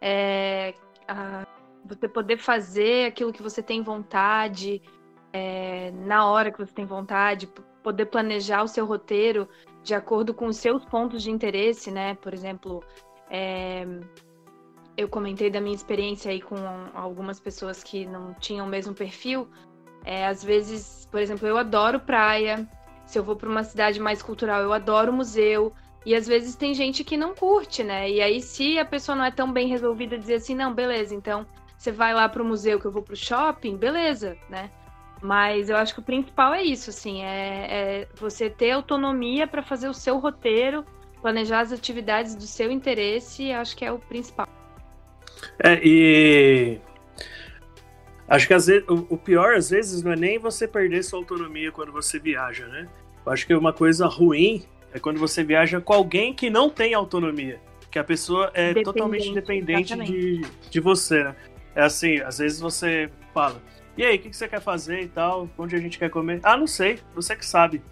É, 0.00 0.74
a, 1.06 1.46
você 1.84 2.08
poder 2.08 2.38
fazer 2.38 3.06
aquilo 3.06 3.32
que 3.32 3.42
você 3.42 3.62
tem 3.62 3.82
vontade, 3.82 4.82
é, 5.32 5.92
na 5.92 6.28
hora 6.28 6.50
que 6.50 6.58
você 6.58 6.72
tem 6.72 6.84
vontade, 6.84 7.48
poder 7.82 8.06
planejar 8.06 8.62
o 8.62 8.68
seu 8.68 8.84
roteiro 8.84 9.48
de 9.82 9.94
acordo 9.94 10.34
com 10.34 10.46
os 10.46 10.56
seus 10.56 10.84
pontos 10.84 11.22
de 11.22 11.30
interesse, 11.30 11.90
né? 11.90 12.16
Por 12.16 12.34
exemplo, 12.34 12.82
é, 13.30 13.86
eu 14.96 15.08
comentei 15.08 15.50
da 15.50 15.60
minha 15.60 15.74
experiência 15.74 16.30
aí 16.30 16.40
com 16.40 16.56
algumas 16.94 17.38
pessoas 17.38 17.82
que 17.82 18.06
não 18.06 18.34
tinham 18.34 18.66
o 18.66 18.68
mesmo 18.68 18.94
perfil. 18.94 19.48
É, 20.04 20.26
às 20.26 20.42
vezes, 20.42 21.06
por 21.10 21.20
exemplo, 21.20 21.46
eu 21.46 21.58
adoro 21.58 22.00
praia. 22.00 22.66
Se 23.04 23.18
eu 23.18 23.22
vou 23.22 23.36
para 23.36 23.48
uma 23.48 23.62
cidade 23.62 24.00
mais 24.00 24.22
cultural, 24.22 24.62
eu 24.62 24.72
adoro 24.72 25.12
museu. 25.12 25.72
E 26.04 26.14
às 26.14 26.26
vezes 26.26 26.54
tem 26.54 26.72
gente 26.72 27.02
que 27.02 27.16
não 27.16 27.34
curte, 27.34 27.82
né? 27.82 28.08
E 28.08 28.22
aí, 28.22 28.40
se 28.40 28.78
a 28.78 28.84
pessoa 28.84 29.16
não 29.16 29.24
é 29.24 29.30
tão 29.30 29.52
bem 29.52 29.68
resolvida, 29.68 30.16
dizer 30.16 30.34
assim, 30.34 30.54
não, 30.54 30.72
beleza, 30.72 31.14
então 31.14 31.44
você 31.76 31.90
vai 31.90 32.14
lá 32.14 32.28
para 32.28 32.42
o 32.42 32.46
museu 32.46 32.80
que 32.80 32.86
eu 32.86 32.92
vou 32.92 33.02
para 33.02 33.14
o 33.14 33.16
shopping, 33.16 33.76
beleza, 33.76 34.36
né? 34.48 34.70
Mas 35.20 35.68
eu 35.68 35.76
acho 35.76 35.94
que 35.94 36.00
o 36.00 36.04
principal 36.04 36.54
é 36.54 36.62
isso, 36.62 36.90
assim, 36.90 37.22
é, 37.22 37.66
é 37.70 38.08
você 38.14 38.48
ter 38.48 38.70
autonomia 38.70 39.46
para 39.46 39.62
fazer 39.62 39.88
o 39.88 39.94
seu 39.94 40.18
roteiro, 40.18 40.84
planejar 41.20 41.60
as 41.60 41.72
atividades 41.72 42.34
do 42.34 42.46
seu 42.46 42.70
interesse, 42.70 43.50
acho 43.50 43.76
que 43.76 43.84
é 43.84 43.90
o 43.90 43.98
principal. 43.98 44.46
É, 45.58 45.80
e 45.82 46.78
acho 48.28 48.46
que 48.46 48.54
às 48.54 48.66
vezes, 48.66 48.84
o 48.88 49.16
pior 49.16 49.54
às 49.54 49.70
vezes 49.70 50.02
não 50.02 50.12
é 50.12 50.16
nem 50.16 50.38
você 50.38 50.66
perder 50.66 51.02
sua 51.02 51.18
autonomia 51.18 51.72
quando 51.72 51.92
você 51.92 52.18
viaja, 52.18 52.66
né? 52.66 52.88
Eu 53.24 53.32
acho 53.32 53.46
que 53.46 53.54
uma 53.54 53.72
coisa 53.72 54.06
ruim 54.06 54.64
é 54.92 54.98
quando 54.98 55.18
você 55.18 55.42
viaja 55.42 55.80
com 55.80 55.92
alguém 55.92 56.32
que 56.32 56.48
não 56.48 56.70
tem 56.70 56.94
autonomia, 56.94 57.60
que 57.90 57.98
a 57.98 58.04
pessoa 58.04 58.50
é 58.54 58.68
dependente, 58.68 58.84
totalmente 58.84 59.34
dependente 59.34 59.96
de, 59.96 60.42
de 60.70 60.80
você, 60.80 61.24
né? 61.24 61.36
É 61.74 61.82
assim, 61.82 62.20
às 62.20 62.38
vezes 62.38 62.58
você 62.58 63.10
fala, 63.34 63.60
e 63.96 64.04
aí, 64.04 64.16
o 64.16 64.18
que, 64.18 64.28
que 64.28 64.36
você 64.36 64.46
quer 64.46 64.60
fazer 64.60 65.00
e 65.00 65.08
tal? 65.08 65.48
Onde 65.56 65.74
a 65.74 65.78
gente 65.78 65.98
quer 65.98 66.10
comer? 66.10 66.40
Ah, 66.42 66.56
não 66.56 66.66
sei, 66.66 66.98
você 67.14 67.34
que 67.34 67.46
sabe. 67.46 67.82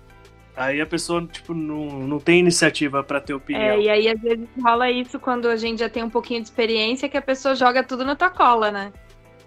Aí 0.57 0.81
a 0.81 0.87
pessoa, 0.87 1.27
tipo, 1.27 1.53
não, 1.53 1.87
não 2.01 2.21
tem 2.21 2.39
iniciativa 2.39 3.03
para 3.03 3.21
ter 3.21 3.35
opinião. 3.35 3.65
É, 3.65 3.81
e 3.81 3.89
aí 3.89 4.09
às 4.09 4.21
vezes 4.21 4.47
rola 4.63 4.89
isso 4.91 5.19
quando 5.19 5.49
a 5.49 5.57
gente 5.57 5.81
já 5.81 5.89
tem 5.89 6.03
um 6.03 6.11
pouquinho 6.11 6.41
de 6.41 6.47
experiência, 6.47 7.09
que 7.09 7.17
a 7.17 7.23
pessoa 7.23 7.57
joga 7.57 7.83
tudo 7.83 8.05
na 8.05 8.15
tua 8.15 8.31
cola, 8.31 8.71
né? 8.71 8.93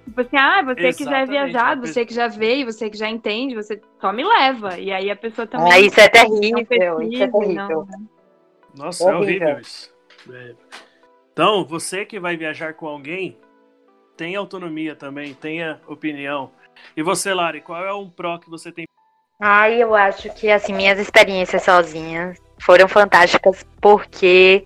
Tipo 0.04 0.22
assim, 0.22 0.38
ah, 0.38 0.62
você 0.64 0.88
Exatamente. 0.88 0.98
que 0.98 1.04
já 1.06 1.20
é 1.20 1.26
viajado, 1.26 1.88
você 1.88 2.06
que 2.06 2.14
já 2.14 2.28
veio, 2.28 2.66
você 2.66 2.90
que 2.90 2.98
já 2.98 3.10
entende, 3.10 3.56
você 3.56 3.80
só 4.00 4.12
me 4.12 4.24
leva. 4.24 4.78
E 4.78 4.92
aí 4.92 5.10
a 5.10 5.16
pessoa 5.16 5.48
também. 5.48 5.72
Ah, 5.72 5.80
isso 5.80 6.00
é 6.00 6.10
terrível, 6.10 7.02
isso 7.02 7.24
é 7.24 7.28
terrível. 7.28 7.56
Não, 7.56 7.86
né? 7.86 8.00
Nossa, 8.76 9.10
é 9.10 9.16
horrível 9.16 9.60
isso. 9.60 9.94
É. 10.32 10.56
Então, 11.32 11.66
você 11.66 12.06
que 12.06 12.20
vai 12.20 12.36
viajar 12.36 12.74
com 12.74 12.88
alguém, 12.88 13.38
tenha 14.16 14.40
autonomia 14.40 14.96
também, 14.96 15.34
tenha 15.34 15.80
opinião. 15.88 16.52
E 16.96 17.04
você, 17.04 17.34
Lari, 17.34 17.62
qual 17.62 17.86
é 17.86 17.94
um 17.94 18.10
pró 18.10 18.38
que 18.38 18.50
você 18.50 18.72
tem 18.72 18.88
Ai, 19.40 19.84
eu 19.84 19.94
acho 19.94 20.30
que 20.34 20.50
assim, 20.50 20.74
minhas 20.74 20.98
experiências 20.98 21.62
sozinhas 21.62 22.40
foram 22.60 22.88
fantásticas 22.88 23.64
porque 23.80 24.66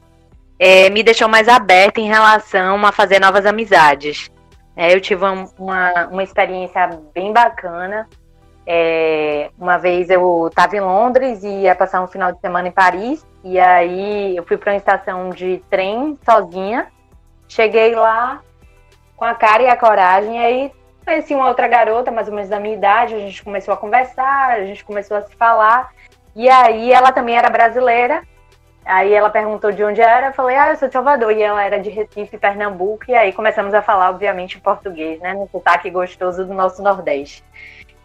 é, 0.58 0.90
me 0.90 1.04
deixou 1.04 1.28
mais 1.28 1.50
aberta 1.50 2.00
em 2.00 2.08
relação 2.08 2.86
a 2.86 2.92
fazer 2.92 3.20
novas 3.20 3.46
amizades. 3.46 4.32
É, 4.76 4.94
eu 4.94 5.02
tive 5.02 5.26
uma, 5.26 6.08
uma 6.10 6.24
experiência 6.24 6.88
bem 7.14 7.34
bacana. 7.34 8.08
É, 8.66 9.50
uma 9.60 9.78
vez 9.78 10.10
eu 10.10 10.48
estava 10.48 10.78
em 10.78 10.80
Londres 10.80 11.44
e 11.44 11.64
ia 11.64 11.76
passar 11.76 12.02
um 12.02 12.08
final 12.08 12.32
de 12.32 12.40
semana 12.40 12.70
em 12.70 12.72
Paris. 12.72 13.26
E 13.44 13.60
aí 13.60 14.38
eu 14.38 14.46
fui 14.46 14.56
para 14.56 14.72
uma 14.72 14.78
estação 14.78 15.32
de 15.32 15.62
trem 15.70 16.18
sozinha. 16.24 16.88
Cheguei 17.50 17.94
lá 17.94 18.42
com 19.18 19.26
a 19.26 19.36
cara 19.36 19.64
e 19.64 19.68
a 19.68 19.76
coragem. 19.76 20.38
E 20.38 20.46
aí 20.46 20.72
Conheci 21.06 21.34
uma 21.34 21.48
outra 21.48 21.68
garota, 21.68 22.12
mais 22.12 22.28
ou 22.28 22.34
menos 22.34 22.50
da 22.50 22.60
minha 22.60 22.76
idade, 22.76 23.16
a 23.16 23.20
gente 23.20 23.44
começou 23.44 23.74
a 23.74 23.78
conversar, 23.78 24.52
a 24.52 24.66
gente 24.66 24.84
começou 24.84 25.18
a 25.18 25.22
se 25.22 25.36
falar. 25.36 25.92
E 26.36 26.50
aí 26.50 26.92
ela 26.92 27.12
também 27.12 27.36
era 27.36 27.50
brasileira. 27.50 28.24
Aí 28.84 29.14
ela 29.14 29.30
perguntou 29.30 29.72
de 29.72 29.84
onde 29.84 30.02
era, 30.02 30.28
eu 30.28 30.34
falei, 30.34 30.56
ah, 30.56 30.70
eu 30.70 30.76
sou 30.76 30.88
de 30.88 30.94
Salvador. 30.94 31.32
E 31.32 31.42
ela 31.42 31.64
era 31.64 31.80
de 31.80 31.90
Recife, 31.90 32.38
Pernambuco. 32.38 33.06
E 33.08 33.14
aí 33.14 33.32
começamos 33.32 33.74
a 33.74 33.82
falar, 33.82 34.10
obviamente, 34.10 34.60
português, 34.60 35.20
né? 35.20 35.34
No 35.34 35.48
sotaque 35.52 35.90
gostoso 35.90 36.46
do 36.46 36.54
nosso 36.54 36.82
Nordeste. 36.82 37.44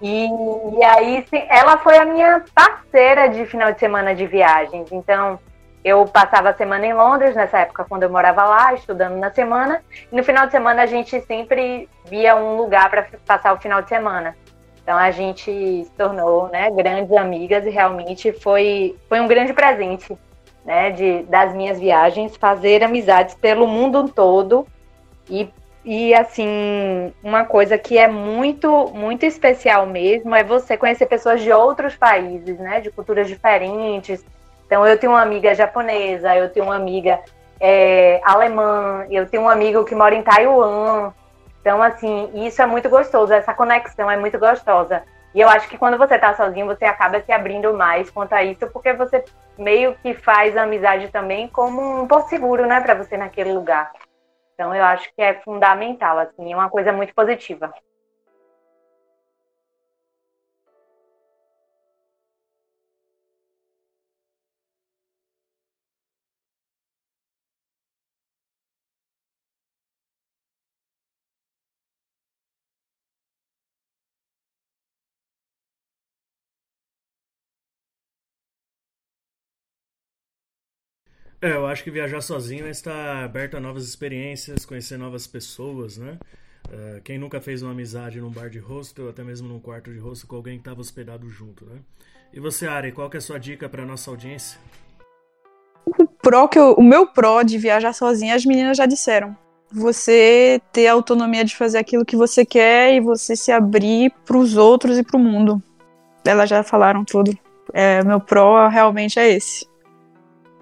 E, 0.00 0.26
e 0.26 0.84
aí, 0.84 1.24
ela 1.48 1.78
foi 1.78 1.96
a 1.96 2.04
minha 2.04 2.44
parceira 2.54 3.28
de 3.28 3.46
final 3.46 3.72
de 3.72 3.80
semana 3.80 4.14
de 4.14 4.26
viagens. 4.26 4.92
Então, 4.92 5.38
eu 5.86 6.04
passava 6.04 6.48
a 6.48 6.52
semana 6.52 6.84
em 6.84 6.92
Londres, 6.92 7.36
nessa 7.36 7.60
época, 7.60 7.86
quando 7.88 8.02
eu 8.02 8.10
morava 8.10 8.42
lá, 8.42 8.74
estudando 8.74 9.14
na 9.18 9.30
semana. 9.30 9.80
E 10.10 10.16
no 10.16 10.24
final 10.24 10.44
de 10.44 10.50
semana 10.50 10.82
a 10.82 10.86
gente 10.86 11.20
sempre 11.20 11.88
via 12.04 12.34
um 12.34 12.56
lugar 12.56 12.90
para 12.90 13.06
passar 13.24 13.54
o 13.54 13.60
final 13.60 13.80
de 13.80 13.88
semana. 13.88 14.36
Então 14.82 14.98
a 14.98 15.12
gente 15.12 15.44
se 15.84 15.92
tornou 15.96 16.48
né, 16.48 16.68
grandes 16.72 17.16
amigas 17.16 17.64
e 17.64 17.70
realmente 17.70 18.32
foi, 18.32 18.96
foi 19.08 19.20
um 19.20 19.28
grande 19.28 19.52
presente 19.52 20.18
né, 20.64 20.90
de, 20.90 21.22
das 21.22 21.54
minhas 21.54 21.78
viagens, 21.78 22.36
fazer 22.36 22.82
amizades 22.82 23.36
pelo 23.36 23.68
mundo 23.68 24.08
todo. 24.08 24.66
E, 25.30 25.48
e 25.84 26.12
assim, 26.14 27.12
uma 27.22 27.44
coisa 27.44 27.78
que 27.78 27.96
é 27.96 28.08
muito, 28.08 28.90
muito 28.92 29.24
especial 29.24 29.86
mesmo 29.86 30.34
é 30.34 30.42
você 30.42 30.76
conhecer 30.76 31.06
pessoas 31.06 31.40
de 31.40 31.52
outros 31.52 31.94
países, 31.94 32.58
né, 32.58 32.80
de 32.80 32.90
culturas 32.90 33.28
diferentes, 33.28 34.24
então, 34.66 34.84
eu 34.84 34.98
tenho 34.98 35.12
uma 35.12 35.22
amiga 35.22 35.54
japonesa, 35.54 36.34
eu 36.36 36.50
tenho 36.50 36.66
uma 36.66 36.74
amiga 36.74 37.20
é, 37.60 38.20
alemã, 38.24 39.06
eu 39.08 39.28
tenho 39.28 39.44
um 39.44 39.48
amigo 39.48 39.84
que 39.84 39.94
mora 39.94 40.14
em 40.14 40.22
Taiwan. 40.22 41.12
Então, 41.60 41.82
assim, 41.82 42.30
isso 42.34 42.60
é 42.60 42.66
muito 42.66 42.88
gostoso, 42.88 43.32
essa 43.32 43.54
conexão 43.54 44.10
é 44.10 44.16
muito 44.16 44.38
gostosa. 44.38 45.02
E 45.32 45.40
eu 45.40 45.48
acho 45.48 45.68
que 45.68 45.78
quando 45.78 45.96
você 45.98 46.18
tá 46.18 46.34
sozinho, 46.34 46.66
você 46.66 46.84
acaba 46.84 47.20
se 47.20 47.30
abrindo 47.30 47.72
mais 47.74 48.10
quanto 48.10 48.32
a 48.32 48.42
isso, 48.42 48.66
porque 48.70 48.92
você 48.92 49.24
meio 49.56 49.94
que 50.02 50.14
faz 50.14 50.56
a 50.56 50.62
amizade 50.62 51.08
também 51.08 51.46
como 51.48 52.02
um 52.02 52.08
porto 52.08 52.28
seguro, 52.28 52.66
né, 52.66 52.80
para 52.80 52.94
você 52.94 53.16
naquele 53.16 53.52
lugar. 53.52 53.92
Então, 54.54 54.74
eu 54.74 54.84
acho 54.84 55.08
que 55.14 55.22
é 55.22 55.34
fundamental, 55.34 56.18
assim, 56.18 56.52
é 56.52 56.56
uma 56.56 56.70
coisa 56.70 56.92
muito 56.92 57.14
positiva. 57.14 57.72
É, 81.46 81.52
eu 81.52 81.64
acho 81.64 81.84
que 81.84 81.92
viajar 81.92 82.20
sozinho 82.20 82.66
é 82.66 82.70
estar 82.70 83.22
aberto 83.22 83.56
a 83.56 83.60
novas 83.60 83.84
experiências, 83.84 84.64
conhecer 84.64 84.98
novas 84.98 85.28
pessoas, 85.28 85.96
né? 85.96 86.18
Uh, 86.66 87.00
quem 87.04 87.18
nunca 87.18 87.40
fez 87.40 87.62
uma 87.62 87.70
amizade 87.70 88.20
num 88.20 88.30
bar 88.30 88.50
de 88.50 88.58
hostel, 88.58 89.08
até 89.08 89.22
mesmo 89.22 89.46
num 89.46 89.60
quarto 89.60 89.92
de 89.92 89.98
hostel 90.00 90.26
com 90.28 90.34
alguém 90.34 90.54
que 90.54 90.62
estava 90.62 90.80
hospedado 90.80 91.30
junto, 91.30 91.64
né? 91.64 91.76
E 92.32 92.40
você, 92.40 92.66
Ari, 92.66 92.90
qual 92.90 93.08
que 93.08 93.16
é 93.16 93.18
a 93.18 93.20
sua 93.20 93.38
dica 93.38 93.68
para 93.68 93.86
nossa 93.86 94.10
audiência? 94.10 94.58
O 95.86 96.04
pró 96.04 96.48
que 96.48 96.58
eu, 96.58 96.72
o 96.72 96.82
meu 96.82 97.06
pró 97.06 97.44
de 97.44 97.58
viajar 97.58 97.92
sozinha, 97.92 98.34
as 98.34 98.44
meninas 98.44 98.76
já 98.76 98.84
disseram. 98.84 99.36
Você 99.70 100.60
ter 100.72 100.88
a 100.88 100.94
autonomia 100.94 101.44
de 101.44 101.54
fazer 101.54 101.78
aquilo 101.78 102.04
que 102.04 102.16
você 102.16 102.44
quer 102.44 102.92
e 102.92 102.98
você 102.98 103.36
se 103.36 103.52
abrir 103.52 104.12
para 104.24 104.36
os 104.36 104.56
outros 104.56 104.98
e 104.98 105.04
para 105.04 105.16
o 105.16 105.20
mundo. 105.20 105.62
Elas 106.24 106.50
já 106.50 106.64
falaram 106.64 107.04
tudo. 107.04 107.38
É, 107.72 108.02
meu 108.02 108.18
pró 108.18 108.66
realmente 108.66 109.20
é 109.20 109.32
esse. 109.32 109.64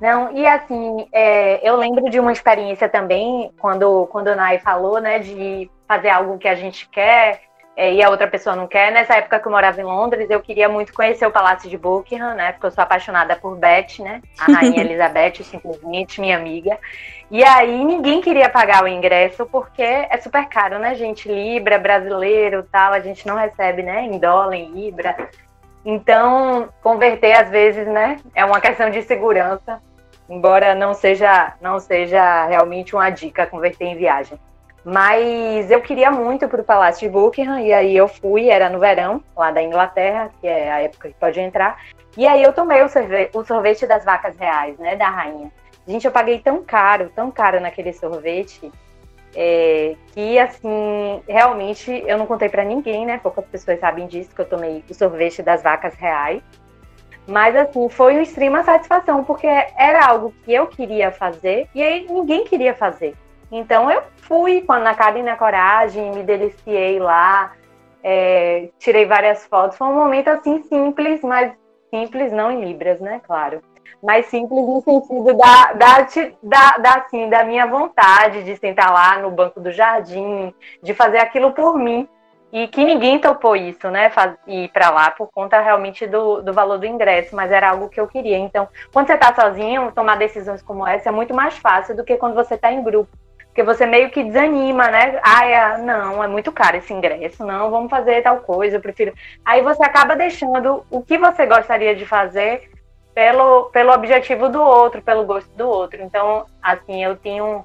Não, 0.05 0.31
e 0.37 0.47
assim, 0.47 1.09
é, 1.11 1.67
eu 1.67 1.77
lembro 1.77 2.11
de 2.11 2.21
uma 2.21 2.31
experiência 2.31 2.91
também, 2.91 3.51
quando, 3.59 4.07
quando 4.09 4.27
o 4.27 4.35
Nai 4.35 4.59
falou, 4.59 5.01
né, 5.01 5.19
de 5.19 5.71
fazer 5.89 6.11
algo 6.11 6.37
que 6.37 6.47
a 6.47 6.55
gente 6.55 6.87
quer 6.91 7.41
é, 7.75 7.91
e 7.91 8.03
a 8.03 8.11
outra 8.11 8.29
pessoa 8.29 8.55
não 8.55 8.67
quer. 8.67 8.93
Nessa 8.93 9.15
época 9.15 9.41
que 9.41 9.49
eu 9.49 9.51
morava 9.51 9.81
em 9.81 9.85
Londres, 9.85 10.29
eu 10.29 10.43
queria 10.43 10.69
muito 10.69 10.93
conhecer 10.93 11.25
o 11.27 11.31
Palácio 11.31 11.71
de 11.71 11.79
Buckingham, 11.79 12.35
né, 12.35 12.53
porque 12.53 12.67
eu 12.67 12.71
sou 12.71 12.85
apaixonada 12.85 13.35
por 13.35 13.57
Beth, 13.57 14.01
né, 14.01 14.21
a 14.39 14.53
Rainha 14.53 14.83
Elizabeth, 14.85 15.43
simplesmente 15.43 16.21
minha 16.21 16.37
amiga. 16.37 16.79
E 17.31 17.43
aí 17.43 17.83
ninguém 17.83 18.21
queria 18.21 18.51
pagar 18.51 18.85
o 18.85 18.89
ingresso 18.89 19.47
porque 19.47 19.83
é 19.83 20.19
super 20.19 20.47
caro, 20.51 20.79
né, 20.79 20.95
gente? 20.97 21.27
Libra, 21.27 21.79
brasileiro 21.79 22.63
tal, 22.71 22.93
a 22.93 23.01
gente 23.01 23.27
não 23.27 23.37
recebe, 23.37 23.83
né, 23.83 24.03
em 24.03 24.19
dólar, 24.19 24.55
em 24.55 24.71
Libra. 24.71 25.17
Então, 25.83 26.69
converter 26.83 27.33
às 27.33 27.49
vezes, 27.49 27.87
né, 27.87 28.19
é 28.35 28.45
uma 28.45 28.61
questão 28.61 28.91
de 28.91 29.01
segurança 29.01 29.81
embora 30.29 30.75
não 30.75 30.95
seja, 30.95 31.55
não 31.61 31.79
seja 31.79 32.47
realmente 32.47 32.95
uma 32.95 33.11
dica 33.11 33.47
converter 33.47 33.87
em 33.87 33.97
viagem. 33.97 34.39
Mas 34.85 35.71
eu 35.71 35.81
queria 35.81 36.11
muito 36.11 36.47
para 36.47 36.61
o 36.61 36.65
Palácio 36.65 37.09
de 37.09 37.13
Buckingham, 37.13 37.59
e 37.59 37.73
aí 37.73 37.97
eu 37.97 38.07
fui, 38.07 38.51
era 38.51 38.69
no 38.69 38.79
verão, 38.79 39.23
lá 39.35 39.51
da 39.51 39.63
Inglaterra, 39.63 40.31
que 40.41 40.47
é 40.47 40.71
a 40.71 40.83
época 40.83 41.09
que 41.09 41.15
pode 41.15 41.41
entrar. 41.41 41.81
E 42.17 42.27
aí 42.27 42.43
eu 42.43 42.53
tomei 42.53 42.83
o 42.83 42.89
sorvete, 42.89 43.35
o 43.35 43.45
sorvete 43.45 43.87
das 43.87 44.05
vacas 44.05 44.37
reais, 44.37 44.79
né, 44.79 44.95
da 44.95 45.09
rainha. 45.09 45.51
Gente, 45.87 46.05
eu 46.05 46.13
paguei 46.13 46.39
tão 46.39 46.63
caro, 46.63 47.11
tão 47.15 47.31
caro 47.31 47.61
naquele 47.61 47.93
sorvete, 47.95 48.71
é, 49.35 49.97
que 50.13 50.39
assim, 50.39 51.23
realmente 51.27 51.91
eu 52.07 52.17
não 52.17 52.27
contei 52.27 52.49
para 52.49 52.65
ninguém, 52.65 53.05
né? 53.05 53.19
Poucas 53.23 53.45
pessoas 53.47 53.81
sabem 53.81 54.07
disso, 54.07 54.35
que 54.35 54.41
eu 54.41 54.49
tomei 54.49 54.85
o 54.89 54.95
sorvete 54.95 55.43
das 55.43 55.63
vacas 55.63 55.95
reais. 55.95 56.43
Mas 57.27 57.57
assim, 57.57 57.89
foi 57.89 58.13
uma 58.15 58.23
extrema 58.23 58.63
satisfação, 58.63 59.25
porque 59.25 59.47
era 59.47 60.07
algo 60.07 60.35
que 60.45 60.53
eu 60.53 60.67
queria 60.67 61.11
fazer 61.11 61.69
e 61.75 61.83
aí 61.83 62.07
ninguém 62.09 62.45
queria 62.45 62.75
fazer. 62.75 63.15
Então 63.51 63.91
eu 63.91 64.03
fui 64.17 64.63
com 64.63 64.73
a, 64.73 64.79
na 64.79 64.95
cara 64.95 65.19
e 65.19 65.23
na 65.23 65.37
coragem, 65.37 66.13
me 66.13 66.23
deliciei 66.23 66.99
lá, 66.99 67.53
é, 68.03 68.69
tirei 68.79 69.07
várias 69.07 69.47
fotos. 69.47 69.79
Foi 69.79 69.87
um 69.87 69.95
momento 69.95 70.29
assim 70.29 70.63
simples, 70.65 71.23
mas 71.23 71.53
simples 71.89 72.33
não 72.33 72.51
em 72.51 72.65
libras, 72.65 73.01
né? 73.01 73.21
Claro. 73.27 73.63
Mas 74.03 74.27
simples 74.27 74.67
no 74.67 74.83
sentido 74.83 75.33
da, 75.35 75.73
da, 75.73 76.07
da, 76.43 76.79
da, 76.79 76.95
assim, 76.97 77.31
da 77.31 77.43
minha 77.45 77.67
vontade 77.67 78.43
de 78.43 78.55
sentar 78.57 78.93
lá 78.93 79.19
no 79.19 79.31
banco 79.31 79.61
do 79.61 79.73
jardim, 79.73 80.53
de 80.83 80.93
fazer 80.93 81.19
aquilo 81.19 81.53
por 81.53 81.79
mim 81.79 82.07
e 82.55 82.69
que 82.69 82.85
ninguém 82.85 83.19
topou 83.19 83.57
isso, 83.57 83.91
né? 83.91 84.13
Ir 84.47 84.69
para 84.69 84.89
lá 84.89 85.11
por 85.11 85.29
conta 85.33 85.61
realmente 85.61 86.07
do, 86.07 86.41
do 86.41 86.53
valor 86.53 86.79
do 86.79 86.87
ingresso, 86.87 87.35
mas 87.35 87.51
era 87.51 87.71
algo 87.71 87.89
que 87.89 87.99
eu 87.99 88.07
queria. 88.07 88.39
Então, 88.39 88.69
quando 88.93 89.09
você 89.09 89.15
está 89.15 89.35
sozinho, 89.35 89.91
tomar 89.91 90.17
decisões 90.17 90.63
como 90.63 90.87
essa 90.87 91.09
é 91.09 91.13
muito 91.13 91.35
mais 91.35 91.59
fácil 91.59 91.97
do 91.97 92.05
que 92.05 92.17
quando 92.17 92.37
você 92.37 92.55
está 92.55 92.71
em 92.71 92.85
grupo. 92.85 93.11
Porque 93.47 93.65
você 93.65 93.85
meio 93.85 94.09
que 94.09 94.23
desanima, 94.23 94.89
né? 94.89 95.19
Ah, 95.25 95.45
é, 95.45 95.79
não, 95.79 96.23
é 96.23 96.29
muito 96.29 96.53
caro 96.53 96.77
esse 96.77 96.93
ingresso, 96.93 97.45
não, 97.45 97.73
vamos 97.73 97.91
fazer 97.91 98.23
tal 98.23 98.39
coisa, 98.39 98.77
eu 98.77 98.81
prefiro. 98.81 99.13
Aí 99.45 99.61
você 99.61 99.83
acaba 99.83 100.15
deixando 100.15 100.85
o 100.89 101.03
que 101.03 101.19
você 101.19 101.47
gostaria 101.47 101.97
de 101.97 102.07
fazer 102.07 102.71
pelo, 103.13 103.65
pelo 103.71 103.93
objetivo 103.93 104.49
do 104.49 104.63
outro, 104.63 105.03
pelo 105.03 105.25
gosto 105.25 105.51
do 105.57 105.69
outro. 105.69 106.01
Então, 106.01 106.47
assim, 106.63 107.03
eu 107.03 107.17
tenho 107.17 107.65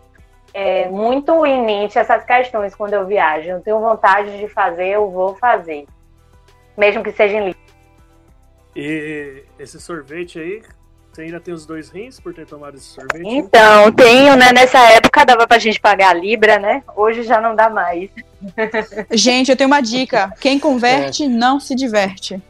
é, 0.54 0.88
muito 0.89 1.45
em 1.45 1.64
mente 1.66 1.97
essas 1.97 2.24
questões 2.24 2.76
quando 2.76 2.93
eu 2.93 3.06
viajo. 3.06 3.50
Eu 3.50 3.62
tenho 3.62 3.80
vontade 3.80 4.38
de 4.38 4.47
fazer, 4.47 4.88
eu 4.88 5.10
vou 5.10 5.36
fazer. 5.36 5.86
Mesmo 6.78 7.04
que 7.04 7.12
seja 7.12 7.38
em 7.38 7.45
livro. 7.45 7.60
E 8.76 9.43
esse 9.58 9.80
sorvete 9.80 10.39
aí, 10.39 10.62
você 11.12 11.24
ainda 11.24 11.39
tem 11.39 11.54
os 11.54 11.66
dois 11.66 11.89
rins 11.89 12.20
por 12.20 12.34
ter 12.34 12.45
tomado 12.45 12.78
esse 12.78 12.86
sorvete? 12.86 13.28
Então, 13.28 13.91
tenho, 13.91 14.36
né? 14.36 14.54
Nessa 14.54 14.80
época 14.91 15.26
dava 15.26 15.47
pra 15.47 15.60
gente 15.60 15.80
pagar 15.80 16.12
a 16.12 16.14
Libra, 16.14 16.58
né? 16.60 16.84
Hoje 16.95 17.24
já 17.24 17.41
não 17.41 17.56
dá 17.56 17.70
mais. 17.70 18.10
Gente, 19.12 19.52
eu 19.52 19.58
tenho 19.58 19.68
uma 19.68 19.82
dica. 19.82 20.32
Quem 20.39 20.58
converte 20.58 21.26
é. 21.26 21.28
não 21.28 21.60
se 21.60 21.76
diverte. 21.76 22.41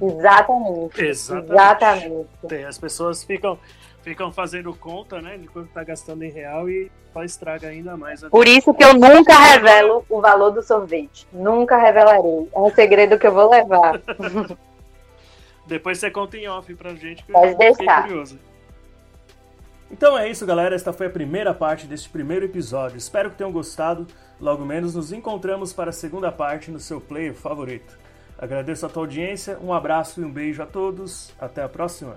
Exatamente. 0.00 1.04
Exatamente. 1.04 1.52
Exatamente. 1.52 2.28
Tem, 2.48 2.64
as 2.64 2.78
pessoas 2.78 3.22
ficam, 3.22 3.58
ficam 4.02 4.32
fazendo 4.32 4.74
conta, 4.74 5.20
né, 5.20 5.36
de 5.36 5.46
quanto 5.48 5.68
tá 5.70 5.84
gastando 5.84 6.22
em 6.22 6.30
real 6.30 6.68
e 6.68 6.90
só 7.12 7.22
estraga 7.24 7.68
ainda 7.68 7.96
mais. 7.96 8.22
Por 8.22 8.46
isso 8.46 8.72
que 8.72 8.84
eu 8.84 8.94
nunca 8.94 9.36
revelo 9.38 10.04
o 10.08 10.20
valor 10.20 10.50
do 10.50 10.62
sorvete. 10.62 11.26
Nunca 11.32 11.76
revelarei. 11.76 12.48
É 12.54 12.58
um 12.58 12.70
segredo 12.70 13.18
que 13.18 13.26
eu 13.26 13.32
vou 13.32 13.50
levar. 13.50 14.00
Depois 15.66 15.98
você 15.98 16.10
conta 16.10 16.36
em 16.36 16.48
off 16.48 16.74
pra 16.74 16.94
gente, 16.94 17.24
que 17.24 17.32
Pode 17.32 17.52
eu 17.52 17.58
deixar. 17.58 18.02
curioso. 18.02 18.38
Então 19.90 20.16
é 20.16 20.28
isso, 20.28 20.46
galera. 20.46 20.74
Esta 20.74 20.92
foi 20.92 21.06
a 21.06 21.10
primeira 21.10 21.52
parte 21.52 21.86
deste 21.86 22.08
primeiro 22.08 22.44
episódio. 22.44 22.96
Espero 22.96 23.30
que 23.30 23.36
tenham 23.36 23.52
gostado. 23.52 24.06
Logo 24.40 24.64
menos 24.64 24.94
nos 24.94 25.12
encontramos 25.12 25.72
para 25.72 25.90
a 25.90 25.92
segunda 25.92 26.32
parte 26.32 26.70
no 26.70 26.78
seu 26.78 27.00
player 27.00 27.34
favorito. 27.34 27.98
Agradeço 28.38 28.86
a 28.86 28.88
tua 28.88 29.02
audiência, 29.02 29.58
um 29.62 29.72
abraço 29.72 30.20
e 30.20 30.24
um 30.24 30.30
beijo 30.30 30.62
a 30.62 30.66
todos. 30.66 31.32
Até 31.38 31.62
a 31.62 31.68
próxima. 31.68 32.16